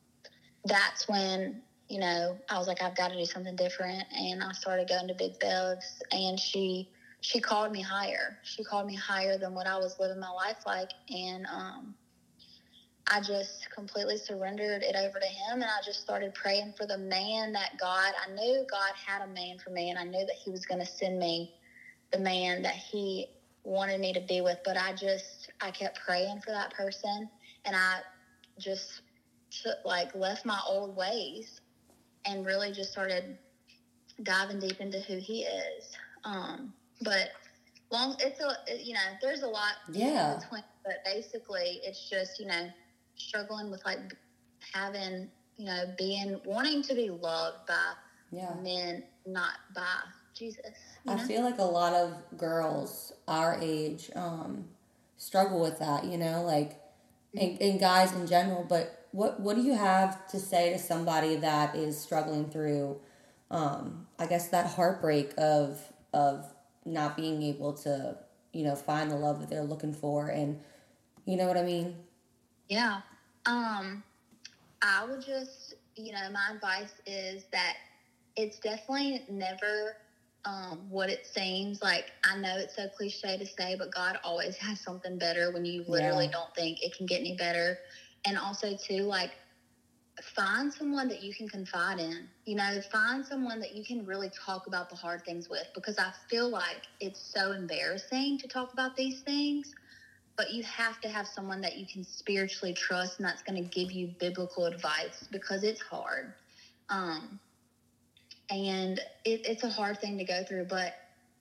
that's 0.66 1.08
when 1.08 1.62
you 1.92 2.00
know, 2.00 2.38
I 2.50 2.58
was 2.58 2.68
like, 2.68 2.82
I've 2.82 2.96
got 2.96 3.10
to 3.10 3.18
do 3.18 3.26
something 3.26 3.58
different. 3.58 4.06
And 4.18 4.42
I 4.42 4.54
started 4.54 4.88
going 4.88 5.10
to 5.10 5.14
Big 5.14 5.38
Bev's 5.40 6.02
and 6.14 6.40
she, 6.40 6.88
she 7.20 7.42
called 7.42 7.74
me 7.74 7.82
higher. 7.82 8.40
She 8.44 8.64
called 8.64 8.88
me 8.88 8.96
higher 8.96 9.38
than 9.38 9.54
what 9.54 9.68
I 9.68 9.76
was 9.76 10.00
living 10.00 10.18
my 10.18 10.30
life 10.30 10.60
like. 10.66 10.92
And, 11.10 11.46
um, 11.54 11.94
I 13.08 13.20
just 13.20 13.70
completely 13.76 14.16
surrendered 14.16 14.84
it 14.84 14.96
over 14.96 15.20
to 15.20 15.26
him 15.26 15.56
and 15.56 15.66
I 15.66 15.82
just 15.86 16.00
started 16.00 16.34
praying 16.34 16.76
for 16.78 16.86
the 16.86 16.98
man 16.98 17.52
that 17.52 17.72
God, 17.78 18.14
I 18.26 18.32
knew 18.32 18.66
God 18.72 18.94
had 19.06 19.24
a 19.24 19.28
man 19.28 19.58
for 19.62 19.72
me 19.72 19.90
and 19.90 20.00
I 20.00 20.06
knew 20.06 20.26
that 20.26 20.36
he 20.46 20.50
was 20.50 20.66
going 20.66 20.80
to 20.80 20.86
send 20.86 21.20
me 21.20 21.52
the 22.14 22.20
man 22.20 22.62
that 22.62 22.76
he 22.76 23.28
wanted 23.66 24.00
me 24.00 24.14
to 24.14 24.22
be 24.22 24.40
with. 24.40 24.60
But 24.64 24.78
I 24.78 24.94
just, 24.94 25.52
I 25.60 25.72
kept 25.72 26.00
praying 26.00 26.40
for 26.40 26.52
that 26.52 26.74
person 26.74 27.30
and 27.66 27.76
I 27.76 27.98
just 28.58 29.02
took, 29.50 29.78
like 29.84 30.16
left 30.16 30.46
my 30.46 30.60
old 30.66 30.96
ways 30.96 31.61
and 32.26 32.46
really 32.46 32.72
just 32.72 32.92
started 32.92 33.38
diving 34.24 34.60
deep 34.60 34.80
into 34.80 35.00
who 35.00 35.18
he 35.18 35.44
is. 35.44 35.96
Um, 36.24 36.74
but 37.02 37.30
long, 37.92 38.16
it's 38.20 38.40
a 38.40 38.84
you 38.84 38.94
know, 38.94 39.00
there's 39.22 39.42
a 39.42 39.48
lot 39.48 39.74
Yeah. 39.92 40.40
between, 40.40 40.64
but 40.86 41.04
basically, 41.06 41.82
it's 41.84 42.10
just 42.10 42.40
you 42.40 42.48
know, 42.48 42.70
struggling 43.16 43.72
with 43.72 43.84
like 43.86 44.00
having 44.74 45.30
you 45.58 45.66
know, 45.68 45.86
being 45.98 46.40
wanting 46.44 46.82
to 46.82 46.96
be 46.96 47.10
loved 47.10 47.68
by 47.68 47.94
Yeah. 48.32 48.56
men, 48.64 49.04
not 49.28 49.54
by 49.76 49.98
Jesus. 50.36 50.74
I 51.08 51.16
know? 51.16 51.24
feel 51.24 51.44
like 51.44 51.60
a 51.60 51.64
lot 51.64 51.94
of 51.94 52.38
girls 52.38 53.14
our 53.28 53.58
age 53.62 54.10
um, 54.16 54.66
struggle 55.18 55.60
with 55.62 55.78
that, 55.80 56.06
you 56.06 56.18
know, 56.18 56.42
like, 56.42 56.82
and, 57.38 57.62
and 57.62 57.80
guys 57.80 58.12
in 58.14 58.26
general. 58.26 58.66
But 58.68 59.01
what 59.12 59.40
what 59.40 59.56
do 59.56 59.62
you 59.62 59.76
have 59.76 60.28
to 60.30 60.40
say 60.40 60.72
to 60.72 60.80
somebody 60.80 61.36
that 61.38 61.76
is 61.76 62.00
struggling 62.00 62.50
through, 62.50 63.00
um, 63.50 64.08
I 64.20 64.26
guess 64.28 64.48
that 64.50 64.68
heartbreak 64.68 65.34
of 65.38 65.82
of 66.14 66.46
not 66.86 67.16
being 67.16 67.42
able 67.44 67.74
to, 67.74 68.18
you 68.54 68.64
know, 68.64 68.76
find 68.76 69.12
the 69.12 69.16
love 69.16 69.40
that 69.40 69.50
they're 69.50 69.64
looking 69.64 69.94
for, 69.94 70.28
and 70.28 70.60
you 71.26 71.38
know 71.38 71.48
what 71.48 71.58
I 71.58 71.64
mean? 71.64 71.96
Yeah. 72.70 73.02
Um, 73.46 74.04
I 74.82 75.06
would 75.06 75.24
just, 75.26 75.76
you 75.96 76.12
know, 76.14 76.30
my 76.32 76.56
advice 76.56 76.94
is 77.06 77.46
that 77.52 77.76
it's 78.36 78.60
definitely 78.60 79.26
never 79.30 79.98
um, 80.46 80.88
what 80.90 81.10
it 81.10 81.26
seems 81.26 81.82
like. 81.82 82.12
I 82.24 82.38
know 82.38 82.56
it's 82.58 82.76
so 82.76 82.88
cliche 82.88 83.38
to 83.38 83.46
say, 83.46 83.76
but 83.78 83.94
God 83.94 84.18
always 84.24 84.56
has 84.58 84.80
something 84.80 85.18
better 85.18 85.52
when 85.52 85.66
you 85.66 85.84
literally 85.88 86.26
Yeah. 86.26 86.32
don't 86.32 86.56
think 86.56 86.82
it 86.82 86.96
can 86.96 87.06
get 87.06 87.20
any 87.20 87.36
better. 87.36 87.78
And 88.26 88.38
also, 88.38 88.76
too, 88.76 89.04
like, 89.04 89.32
find 90.22 90.72
someone 90.72 91.08
that 91.08 91.24
you 91.24 91.34
can 91.34 91.48
confide 91.48 92.00
in. 92.00 92.28
You 92.46 92.56
know, 92.56 92.80
find 92.92 93.26
someone 93.26 93.60
that 93.60 93.76
you 93.76 93.84
can 93.84 94.06
really 94.06 94.30
talk 94.30 94.68
about 94.68 94.90
the 94.90 94.96
hard 94.96 95.24
things 95.26 95.50
with 95.50 95.68
because 95.74 95.98
I 95.98 96.12
feel 96.30 96.50
like 96.50 96.84
it's 97.00 97.20
so 97.20 97.52
embarrassing 97.52 98.38
to 98.40 98.48
talk 98.48 98.74
about 98.74 98.96
these 98.96 99.22
things. 99.22 99.74
But 100.38 100.52
you 100.52 100.64
have 100.64 101.00
to 101.02 101.10
have 101.10 101.28
someone 101.28 101.62
that 101.62 101.78
you 101.78 101.86
can 101.86 102.04
spiritually 102.04 102.74
trust 102.74 103.20
and 103.20 103.28
that's 103.28 103.42
going 103.44 103.62
to 103.62 103.70
give 103.70 103.92
you 103.92 104.08
biblical 104.20 104.66
advice 104.66 105.28
because 105.32 105.64
it's 105.64 105.82
hard. 105.82 106.34
Um, 106.90 107.40
and 108.50 109.00
it, 109.26 109.42
it's 109.46 109.64
a 109.64 109.70
hard 109.70 110.00
thing 110.00 110.18
to 110.18 110.24
go 110.24 110.44
through, 110.44 110.66
but 110.66 110.94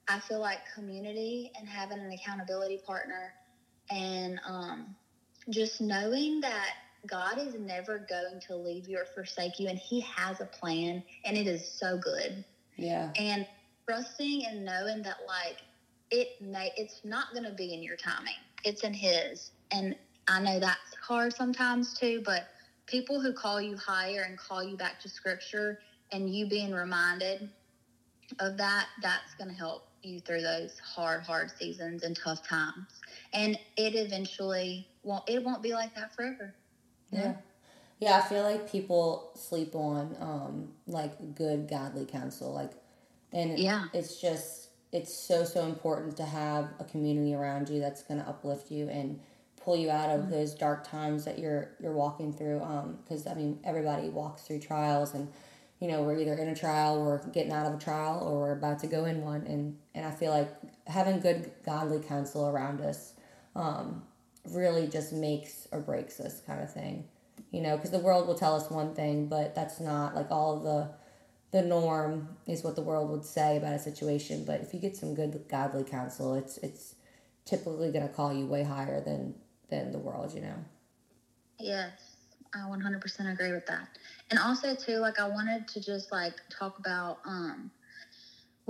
I 0.09 0.21
feel 0.21 0.41
like 0.41 0.59
community 0.75 1.51
and 1.59 1.69
having 1.69 1.99
an 1.99 2.13
accountability 2.13 2.81
partner 2.87 3.33
and 3.91 4.41
um, 4.47 4.97
just 5.49 5.81
knowing 5.81 6.41
that 6.41 6.75
God 7.07 7.39
is 7.39 7.55
never 7.55 7.99
going 7.99 8.41
to 8.47 8.57
leave 8.57 8.89
you 8.89 8.99
or 8.99 9.07
forsake 9.07 9.59
you, 9.59 9.69
and 9.69 9.79
He 9.79 10.01
has 10.01 10.41
a 10.41 10.47
plan, 10.47 11.03
and 11.25 11.37
it 11.37 11.47
is 11.47 11.67
so 11.67 11.97
good. 11.97 12.45
Yeah. 12.77 13.11
And 13.17 13.47
trusting 13.87 14.45
and 14.47 14.65
knowing 14.65 15.03
that, 15.03 15.17
like, 15.27 15.59
it 16.11 16.29
may, 16.41 16.73
it's 16.77 17.01
not 17.05 17.33
going 17.33 17.45
to 17.45 17.53
be 17.53 17.73
in 17.73 17.83
your 17.83 17.97
timing, 17.97 18.35
it's 18.65 18.85
in 18.85 18.93
His. 18.93 19.53
And 19.73 19.95
I 20.29 20.41
know 20.41 20.61
that's 20.61 20.95
hard 21.01 21.33
sometimes 21.35 21.95
too, 21.95 22.23
but 22.25 22.49
people 22.87 23.21
who 23.21 23.33
call 23.33 23.61
you 23.61 23.77
higher 23.77 24.25
and 24.29 24.37
call 24.39 24.63
you 24.63 24.77
back 24.77 25.01
to 25.01 25.09
Scripture, 25.09 25.79
and 26.13 26.35
you 26.35 26.47
being 26.47 26.73
reminded 26.73 27.49
of 28.39 28.57
that, 28.59 28.89
that's 29.03 29.35
going 29.35 29.49
to 29.49 29.57
help 29.57 29.89
you 30.03 30.21
through 30.21 30.43
those 30.43 30.79
hard, 30.79 31.23
hard 31.23 31.51
seasons 31.51 32.03
and 32.03 32.17
tough 32.17 32.47
times. 32.47 33.01
And 33.33 33.59
it 33.77 33.95
eventually 33.95 34.89
won't, 35.03 35.29
it 35.29 35.43
won't 35.43 35.63
be 35.63 35.73
like 35.73 35.95
that 35.95 36.15
forever. 36.15 36.55
Yeah. 37.13 37.35
Yeah, 37.99 38.17
I 38.17 38.23
feel 38.23 38.43
like 38.43 38.71
people 38.71 39.31
sleep 39.35 39.75
on 39.75 40.17
um 40.21 40.69
like 40.87 41.35
good 41.35 41.69
godly 41.69 42.07
counsel 42.07 42.53
like 42.53 42.73
and 43.33 43.59
Yeah. 43.59 43.87
it's 43.93 44.21
just 44.21 44.71
it's 44.93 45.13
so 45.15 45.45
so 45.45 45.65
important 45.67 46.17
to 46.17 46.25
have 46.25 46.69
a 46.81 46.85
community 46.85 47.35
around 47.35 47.69
you 47.69 47.79
that's 47.81 48.03
going 48.03 48.21
to 48.21 48.29
uplift 48.29 48.71
you 48.71 48.89
and 48.89 49.21
pull 49.63 49.77
you 49.77 49.91
out 49.91 50.09
of 50.09 50.31
those 50.31 50.55
dark 50.55 50.89
times 50.89 51.25
that 51.27 51.39
you're 51.39 51.73
you're 51.81 51.93
walking 51.93 52.33
through 52.33 52.63
um 52.63 52.99
cuz 53.07 53.27
I 53.27 53.35
mean 53.35 53.59
everybody 53.65 54.09
walks 54.09 54.43
through 54.43 54.61
trials 54.61 55.13
and 55.15 55.29
you 55.79 55.89
know 55.89 56.03
we're 56.03 56.19
either 56.19 56.35
in 56.35 56.49
a 56.49 56.55
trial 56.57 57.05
we're 57.05 57.23
getting 57.29 57.53
out 57.53 57.67
of 57.67 57.75
a 57.75 57.79
trial 57.79 58.21
or 58.27 58.39
we're 58.39 58.53
about 58.53 58.79
to 58.81 58.87
go 58.87 59.05
in 59.05 59.23
one 59.23 59.43
and 59.47 59.77
and 59.95 60.07
I 60.07 60.11
feel 60.11 60.31
like 60.33 60.49
having 60.87 61.21
good 61.21 61.51
godly 61.65 62.01
counsel 62.01 62.49
around 62.49 62.81
us 62.81 63.13
um 63.55 64.03
really 64.49 64.87
just 64.87 65.13
makes 65.13 65.69
or 65.73 65.81
breaks 65.81 66.21
us 66.21 66.41
kind 66.47 66.63
of 66.63 66.73
thing 66.73 67.05
you 67.51 67.61
know 67.61 67.77
because 67.77 67.91
the 67.91 67.99
world 67.99 68.27
will 68.27 68.35
tell 68.35 68.57
us 68.57 68.71
one 68.71 68.95
thing 68.95 69.27
but 69.27 69.55
that's 69.55 69.81
not 69.81 70.15
like 70.15 70.31
all 70.31 70.59
the 70.61 70.89
the 71.53 71.63
norm 71.63 72.29
is 72.47 72.63
what 72.63 72.77
the 72.77 72.83
world 72.83 73.11
would 73.11 73.25
say 73.25 73.57
about 73.57 73.75
a 73.75 73.79
situation 73.79 74.45
but 74.45 74.61
if 74.61 74.73
you 74.73 74.81
get 74.81 74.97
some 74.97 75.15
good 75.15 75.45
godly 75.49 75.85
counsel 75.85 76.35
it's 76.35 76.59
it's 76.59 76.95
typically 77.45 77.91
going 77.91 78.07
to 78.07 78.13
call 78.13 78.33
you 78.33 78.47
way 78.47 78.63
higher 78.63 79.01
than 79.01 79.35
than 79.69 79.93
the 79.93 79.99
world 79.99 80.33
you 80.35 80.41
know 80.41 80.65
Yes, 81.61 82.17
I 82.55 82.59
100% 82.61 83.33
agree 83.33 83.53
with 83.53 83.67
that. 83.67 83.89
And 84.31 84.39
also 84.39 84.75
too, 84.75 84.97
like 84.97 85.21
I 85.21 85.29
wanted 85.29 85.69
to 85.69 85.81
just 85.81 86.11
like 86.11 86.35
talk 86.49 86.79
about 86.79 87.19
um 87.25 87.71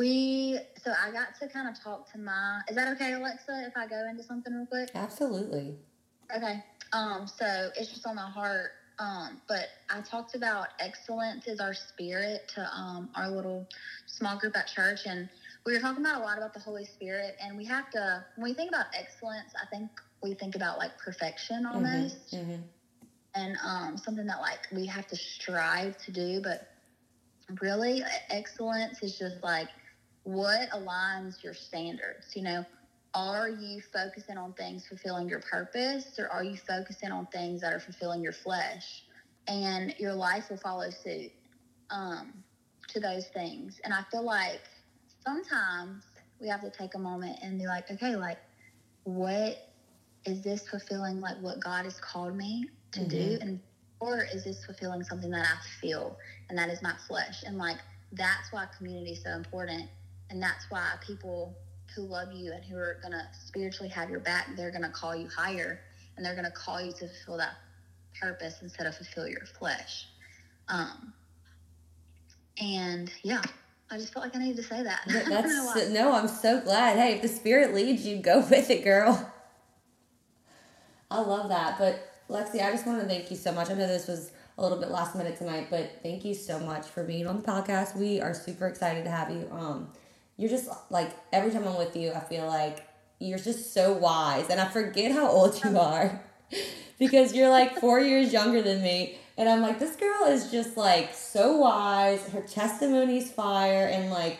we 0.00 0.58
so 0.82 0.92
I 0.92 1.10
got 1.12 1.38
to 1.40 1.46
kind 1.46 1.68
of 1.68 1.78
talk 1.78 2.10
to 2.12 2.18
my 2.18 2.62
is 2.68 2.74
that 2.76 2.88
okay, 2.94 3.12
Alexa, 3.12 3.66
if 3.66 3.76
I 3.76 3.86
go 3.86 4.08
into 4.08 4.22
something 4.22 4.52
real 4.52 4.64
quick? 4.64 4.90
absolutely 4.94 5.76
Okay. 6.34 6.64
Um, 6.92 7.26
so 7.26 7.70
it's 7.76 7.90
just 7.90 8.06
on 8.06 8.16
my 8.16 8.30
heart. 8.30 8.70
Um, 8.98 9.40
but 9.48 9.68
I 9.90 10.00
talked 10.00 10.34
about 10.34 10.68
excellence 10.78 11.46
is 11.46 11.60
our 11.60 11.74
spirit 11.74 12.50
to 12.54 12.62
um, 12.74 13.10
our 13.14 13.28
little 13.28 13.66
small 14.06 14.38
group 14.38 14.56
at 14.56 14.68
church, 14.68 15.00
and 15.06 15.28
we 15.66 15.74
were 15.74 15.80
talking 15.80 16.04
about 16.04 16.20
a 16.20 16.24
lot 16.24 16.38
about 16.38 16.54
the 16.54 16.60
Holy 16.60 16.84
Spirit, 16.84 17.36
and 17.42 17.56
we 17.56 17.64
have 17.66 17.90
to 17.90 18.24
when 18.36 18.50
we 18.50 18.54
think 18.54 18.70
about 18.70 18.86
excellence, 18.98 19.52
I 19.60 19.66
think 19.66 19.90
we 20.22 20.34
think 20.34 20.54
about 20.56 20.78
like 20.78 20.96
perfection 20.98 21.66
almost, 21.66 22.34
hmm 22.34 22.56
and 23.34 23.56
um, 23.64 23.96
something 23.96 24.26
that 24.26 24.40
like 24.40 24.58
we 24.72 24.86
have 24.86 25.06
to 25.06 25.16
strive 25.16 25.96
to 25.98 26.10
do, 26.10 26.40
but 26.42 26.66
really 27.60 28.02
excellence 28.28 29.02
is 29.02 29.18
just 29.18 29.42
like 29.42 29.68
what 30.24 30.68
aligns 30.70 31.42
your 31.42 31.54
standards? 31.54 32.34
You 32.34 32.42
know 32.42 32.64
are 33.14 33.48
you 33.48 33.80
focusing 33.92 34.38
on 34.38 34.52
things 34.52 34.86
fulfilling 34.86 35.28
your 35.28 35.40
purpose 35.40 36.18
or 36.18 36.28
are 36.28 36.44
you 36.44 36.56
focusing 36.56 37.10
on 37.10 37.26
things 37.26 37.60
that 37.60 37.72
are 37.72 37.80
fulfilling 37.80 38.22
your 38.22 38.32
flesh? 38.32 39.02
And 39.48 39.94
your 39.98 40.12
life 40.12 40.50
will 40.50 40.58
follow 40.58 40.90
suit 40.90 41.32
um, 41.90 42.32
to 42.88 43.00
those 43.00 43.26
things. 43.28 43.80
And 43.84 43.92
i 43.92 44.02
feel 44.10 44.24
like 44.24 44.60
sometimes 45.24 46.04
we 46.40 46.48
have 46.48 46.60
to 46.60 46.70
take 46.70 46.94
a 46.94 46.98
moment 46.98 47.38
and 47.42 47.58
be 47.58 47.66
like 47.66 47.90
okay 47.90 48.16
like 48.16 48.38
what 49.04 49.68
is 50.24 50.42
this 50.42 50.66
fulfilling 50.68 51.20
like 51.20 51.36
what 51.40 51.60
god 51.60 51.84
has 51.84 51.98
called 52.00 52.36
me 52.36 52.66
to 52.92 53.04
do? 53.04 53.38
And 53.40 53.60
or 54.00 54.26
is 54.32 54.44
this 54.44 54.64
fulfilling 54.64 55.02
something 55.04 55.30
that 55.30 55.46
i 55.46 55.80
feel 55.80 56.16
and 56.48 56.58
that 56.58 56.68
is 56.70 56.82
my 56.82 56.94
flesh? 57.06 57.42
And 57.44 57.58
like 57.58 57.78
that's 58.12 58.52
why 58.52 58.66
community 58.76 59.12
is 59.12 59.22
so 59.22 59.30
important 59.30 59.88
and 60.30 60.42
that's 60.42 60.64
why 60.70 60.92
people 61.06 61.56
who 61.94 62.02
love 62.02 62.32
you 62.32 62.52
and 62.52 62.64
who 62.64 62.76
are 62.76 62.98
going 63.02 63.12
to 63.12 63.26
spiritually 63.32 63.88
have 63.88 64.08
your 64.08 64.20
back 64.20 64.48
they're 64.56 64.70
going 64.70 64.82
to 64.82 64.90
call 64.90 65.14
you 65.14 65.28
higher 65.28 65.80
and 66.16 66.24
they're 66.24 66.34
going 66.34 66.44
to 66.44 66.50
call 66.50 66.80
you 66.80 66.92
to 66.92 67.08
fulfill 67.08 67.38
that 67.38 67.54
purpose 68.20 68.58
instead 68.62 68.86
of 68.86 68.94
fulfill 68.94 69.26
your 69.26 69.46
flesh. 69.46 70.06
Um 70.68 71.12
and 72.62 73.10
yeah 73.22 73.40
i 73.90 73.96
just 73.96 74.12
felt 74.12 74.26
like 74.26 74.36
i 74.36 74.38
needed 74.38 74.56
to 74.56 74.62
say 74.62 74.82
that. 74.82 75.00
Th- 75.08 75.26
I 75.26 75.40
don't 75.40 75.48
know 75.48 75.72
that's 75.74 75.90
no 75.90 76.12
i'm 76.12 76.28
so 76.28 76.60
glad. 76.60 76.98
Hey 76.98 77.14
if 77.14 77.22
the 77.22 77.28
spirit 77.28 77.74
leads 77.74 78.06
you 78.06 78.18
go 78.18 78.40
with 78.50 78.70
it 78.70 78.84
girl. 78.84 79.32
I 81.10 81.20
love 81.22 81.48
that. 81.48 81.78
But 81.78 82.06
lexy 82.28 82.64
i 82.64 82.70
just 82.70 82.86
want 82.86 83.00
to 83.00 83.08
thank 83.08 83.30
you 83.30 83.36
so 83.36 83.50
much. 83.52 83.70
I 83.70 83.74
know 83.74 83.86
this 83.86 84.06
was 84.06 84.30
a 84.58 84.62
little 84.62 84.78
bit 84.78 84.90
last 84.90 85.16
minute 85.16 85.38
tonight 85.38 85.68
but 85.70 85.90
thank 86.02 86.24
you 86.24 86.34
so 86.34 86.60
much 86.60 86.86
for 86.86 87.02
being 87.02 87.26
on 87.26 87.38
the 87.38 87.42
podcast. 87.42 87.96
We 87.96 88.20
are 88.20 88.34
super 88.34 88.68
excited 88.68 89.04
to 89.04 89.10
have 89.10 89.30
you. 89.30 89.48
Um 89.50 89.88
you're 90.40 90.50
just 90.50 90.68
like 90.90 91.10
every 91.32 91.50
time 91.52 91.68
i'm 91.68 91.76
with 91.76 91.94
you 91.94 92.12
i 92.12 92.20
feel 92.20 92.46
like 92.46 92.86
you're 93.20 93.38
just 93.38 93.72
so 93.74 93.92
wise. 93.92 94.48
And 94.48 94.60
i 94.60 94.66
forget 94.66 95.12
how 95.12 95.28
old 95.28 95.62
you 95.62 95.78
are 95.78 96.20
because 96.98 97.34
you're 97.34 97.50
like 97.50 97.78
four 97.78 98.00
years 98.00 98.32
younger 98.32 98.62
than 98.62 98.82
me. 98.82 99.18
And 99.36 99.48
i'm 99.48 99.60
like 99.60 99.78
this 99.78 99.94
girl 99.96 100.24
is 100.24 100.50
just 100.50 100.76
like 100.76 101.14
so 101.14 101.58
wise. 101.58 102.26
Her 102.28 102.40
testimony's 102.40 103.30
fire. 103.30 103.86
And 103.86 104.10
like 104.10 104.38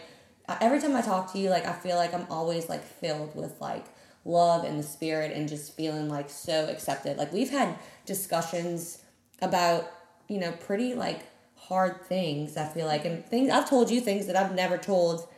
every 0.60 0.80
time 0.80 0.96
i 0.96 1.00
talk 1.00 1.32
to 1.32 1.38
you 1.38 1.48
like 1.48 1.64
i 1.64 1.72
feel 1.72 1.94
like 1.96 2.12
i'm 2.12 2.26
always 2.28 2.68
like 2.68 2.82
filled 2.82 3.36
with 3.36 3.60
like 3.60 3.84
love 4.24 4.64
and 4.64 4.76
the 4.80 4.82
spirit 4.82 5.30
and 5.32 5.48
just 5.48 5.76
feeling 5.76 6.08
like 6.08 6.28
so 6.28 6.66
accepted. 6.68 7.16
Like 7.18 7.32
we've 7.32 7.50
had 7.50 7.76
discussions 8.06 9.02
about 9.42 9.90
you 10.28 10.38
know 10.38 10.52
pretty 10.52 10.94
like 10.94 11.20
hard 11.54 12.04
things 12.06 12.56
i 12.56 12.66
feel 12.66 12.86
like. 12.86 13.04
And 13.04 13.24
things 13.26 13.50
i've 13.50 13.68
told 13.68 13.90
you 13.90 14.00
things 14.00 14.26
that 14.26 14.36
i've 14.36 14.54
never 14.54 14.78
told 14.78 15.28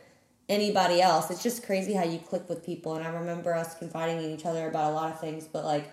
anybody 0.53 1.01
else. 1.01 1.29
It's 1.29 1.43
just 1.43 1.65
crazy 1.65 1.93
how 1.93 2.03
you 2.03 2.19
click 2.19 2.47
with 2.47 2.65
people 2.65 2.95
and 2.95 3.05
i 3.05 3.09
remember 3.09 3.53
us 3.53 3.77
confiding 3.77 4.17
in 4.23 4.31
each 4.31 4.45
other 4.45 4.67
about 4.67 4.91
a 4.91 4.95
lot 4.95 5.11
of 5.11 5.19
things 5.19 5.47
but 5.47 5.65
like 5.65 5.91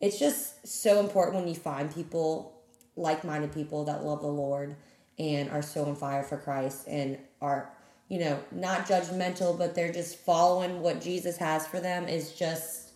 it's 0.00 0.18
just 0.18 0.66
so 0.66 1.00
important 1.00 1.36
when 1.36 1.48
you 1.48 1.54
find 1.54 1.94
people 1.94 2.60
like-minded 2.96 3.52
people 3.52 3.84
that 3.84 4.04
love 4.04 4.20
the 4.20 4.26
lord 4.26 4.76
and 5.18 5.50
are 5.50 5.62
so 5.62 5.84
on 5.84 5.96
fire 5.96 6.22
for 6.22 6.36
christ 6.36 6.86
and 6.86 7.18
are 7.40 7.70
you 8.08 8.18
know 8.18 8.38
not 8.50 8.86
judgmental 8.86 9.56
but 9.56 9.74
they're 9.74 9.92
just 9.92 10.18
following 10.18 10.80
what 10.80 11.00
jesus 11.00 11.36
has 11.36 11.66
for 11.66 11.80
them 11.80 12.08
is 12.08 12.32
just 12.32 12.90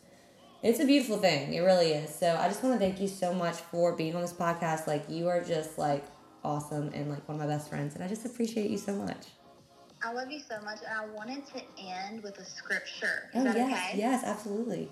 it's 0.62 0.80
a 0.80 0.86
beautiful 0.86 1.18
thing. 1.18 1.52
It 1.52 1.60
really 1.60 1.92
is. 1.92 2.12
So 2.12 2.34
i 2.40 2.48
just 2.48 2.62
want 2.64 2.74
to 2.74 2.84
thank 2.84 2.98
you 2.98 3.06
so 3.06 3.32
much 3.32 3.56
for 3.56 3.94
being 3.94 4.16
on 4.16 4.22
this 4.22 4.32
podcast. 4.32 4.86
Like 4.88 5.04
you 5.08 5.28
are 5.28 5.40
just 5.40 5.78
like 5.78 6.04
awesome 6.46 6.90
and 6.94 7.10
like 7.10 7.28
one 7.28 7.38
of 7.40 7.46
my 7.46 7.52
best 7.52 7.68
friends 7.68 7.94
and 7.94 8.04
i 8.04 8.08
just 8.08 8.24
appreciate 8.24 8.70
you 8.70 8.78
so 8.78 8.94
much 8.94 9.26
I 10.02 10.12
love 10.12 10.30
you 10.30 10.40
so 10.40 10.60
much, 10.62 10.78
and 10.88 10.98
I 10.98 11.06
wanted 11.14 11.46
to 11.48 11.62
end 11.78 12.22
with 12.22 12.38
a 12.38 12.44
scripture. 12.44 13.30
Is 13.34 13.40
oh 13.40 13.44
that 13.44 13.56
yes, 13.56 13.88
okay? 13.90 13.98
yes, 13.98 14.24
absolutely. 14.24 14.90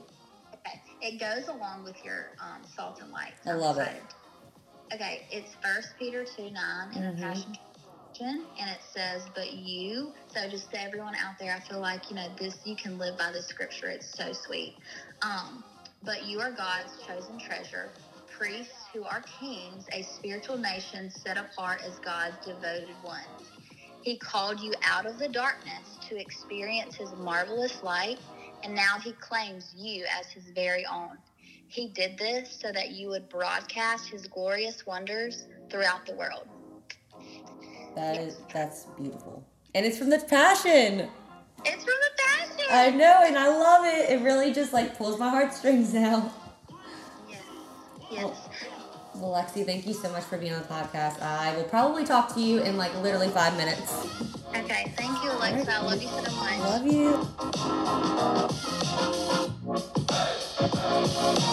Okay. 0.54 0.80
It 1.02 1.20
goes 1.20 1.48
along 1.48 1.84
with 1.84 2.02
your 2.04 2.30
um, 2.40 2.62
salt 2.64 3.00
and 3.00 3.10
light. 3.12 3.34
I 3.46 3.52
love 3.52 3.78
it. 3.78 4.02
Okay, 4.92 5.26
it's 5.30 5.54
First 5.62 5.88
Peter 5.98 6.24
two 6.24 6.50
nine 6.50 6.92
in 6.94 7.02
Mhm. 7.02 7.16
the 7.16 7.22
Passion 7.22 7.58
Translation, 8.16 8.48
and 8.58 8.70
it 8.70 8.80
says, 8.92 9.28
"But 9.34 9.52
you." 9.52 10.14
So 10.28 10.48
just 10.48 10.70
to 10.70 10.80
everyone 10.80 11.14
out 11.16 11.38
there, 11.38 11.54
I 11.54 11.60
feel 11.60 11.80
like 11.80 12.08
you 12.10 12.16
know 12.16 12.28
this. 12.38 12.66
You 12.66 12.76
can 12.76 12.98
live 12.98 13.18
by 13.18 13.32
this 13.32 13.46
scripture. 13.46 13.88
It's 13.88 14.10
so 14.16 14.32
sweet. 14.32 14.78
Um, 15.22 15.64
but 16.02 16.24
you 16.26 16.40
are 16.40 16.52
God's 16.52 16.92
chosen 17.06 17.38
treasure, 17.38 17.92
priests 18.26 18.86
who 18.92 19.04
are 19.04 19.22
kings, 19.22 19.86
a 19.92 20.02
spiritual 20.02 20.58
nation 20.58 21.10
set 21.10 21.36
apart 21.38 21.82
as 21.82 21.98
God's 21.98 22.36
devoted 22.44 23.02
ones. 23.02 23.53
He 24.04 24.18
called 24.18 24.60
you 24.60 24.74
out 24.82 25.06
of 25.06 25.18
the 25.18 25.28
darkness 25.28 25.96
to 26.10 26.20
experience 26.20 26.94
His 26.94 27.10
marvelous 27.14 27.82
light, 27.82 28.18
and 28.62 28.74
now 28.74 28.98
He 29.02 29.12
claims 29.12 29.72
you 29.74 30.04
as 30.20 30.26
His 30.26 30.44
very 30.54 30.84
own. 30.84 31.16
He 31.68 31.88
did 31.88 32.18
this 32.18 32.54
so 32.60 32.70
that 32.70 32.90
you 32.90 33.08
would 33.08 33.30
broadcast 33.30 34.10
His 34.10 34.26
glorious 34.26 34.84
wonders 34.84 35.46
throughout 35.70 36.04
the 36.04 36.14
world. 36.16 36.46
That 37.96 38.18
is 38.18 38.36
that's 38.52 38.84
beautiful, 38.98 39.42
and 39.74 39.86
it's 39.86 39.96
from 39.96 40.10
the 40.10 40.18
Passion. 40.18 41.08
It's 41.64 41.84
from 41.84 41.94
the 41.94 42.22
Passion. 42.26 42.66
I 42.70 42.90
know, 42.90 43.22
and 43.24 43.38
I 43.38 43.48
love 43.48 43.86
it. 43.86 44.10
It 44.10 44.22
really 44.22 44.52
just 44.52 44.74
like 44.74 44.98
pulls 44.98 45.18
my 45.18 45.30
heartstrings 45.30 45.94
out. 45.94 46.30
yes. 47.30 47.40
Oh. 47.48 48.06
Yes. 48.10 48.48
Well, 48.70 48.83
Lexy, 49.16 49.64
thank 49.64 49.86
you 49.86 49.94
so 49.94 50.10
much 50.10 50.24
for 50.24 50.38
being 50.38 50.52
on 50.52 50.60
the 50.60 50.68
podcast. 50.68 51.22
I 51.22 51.56
will 51.56 51.64
probably 51.64 52.04
talk 52.04 52.34
to 52.34 52.40
you 52.40 52.62
in 52.62 52.76
like 52.76 52.94
literally 53.02 53.28
five 53.28 53.56
minutes. 53.56 53.92
Okay. 54.56 54.92
Thank 54.96 55.22
you, 55.22 55.30
Alexa. 55.30 55.72
I 55.72 55.82
love 55.82 56.02
you 56.02 56.08
so 56.08 56.30
much. 56.36 56.58
Love 56.60 56.86
you. 61.44 61.50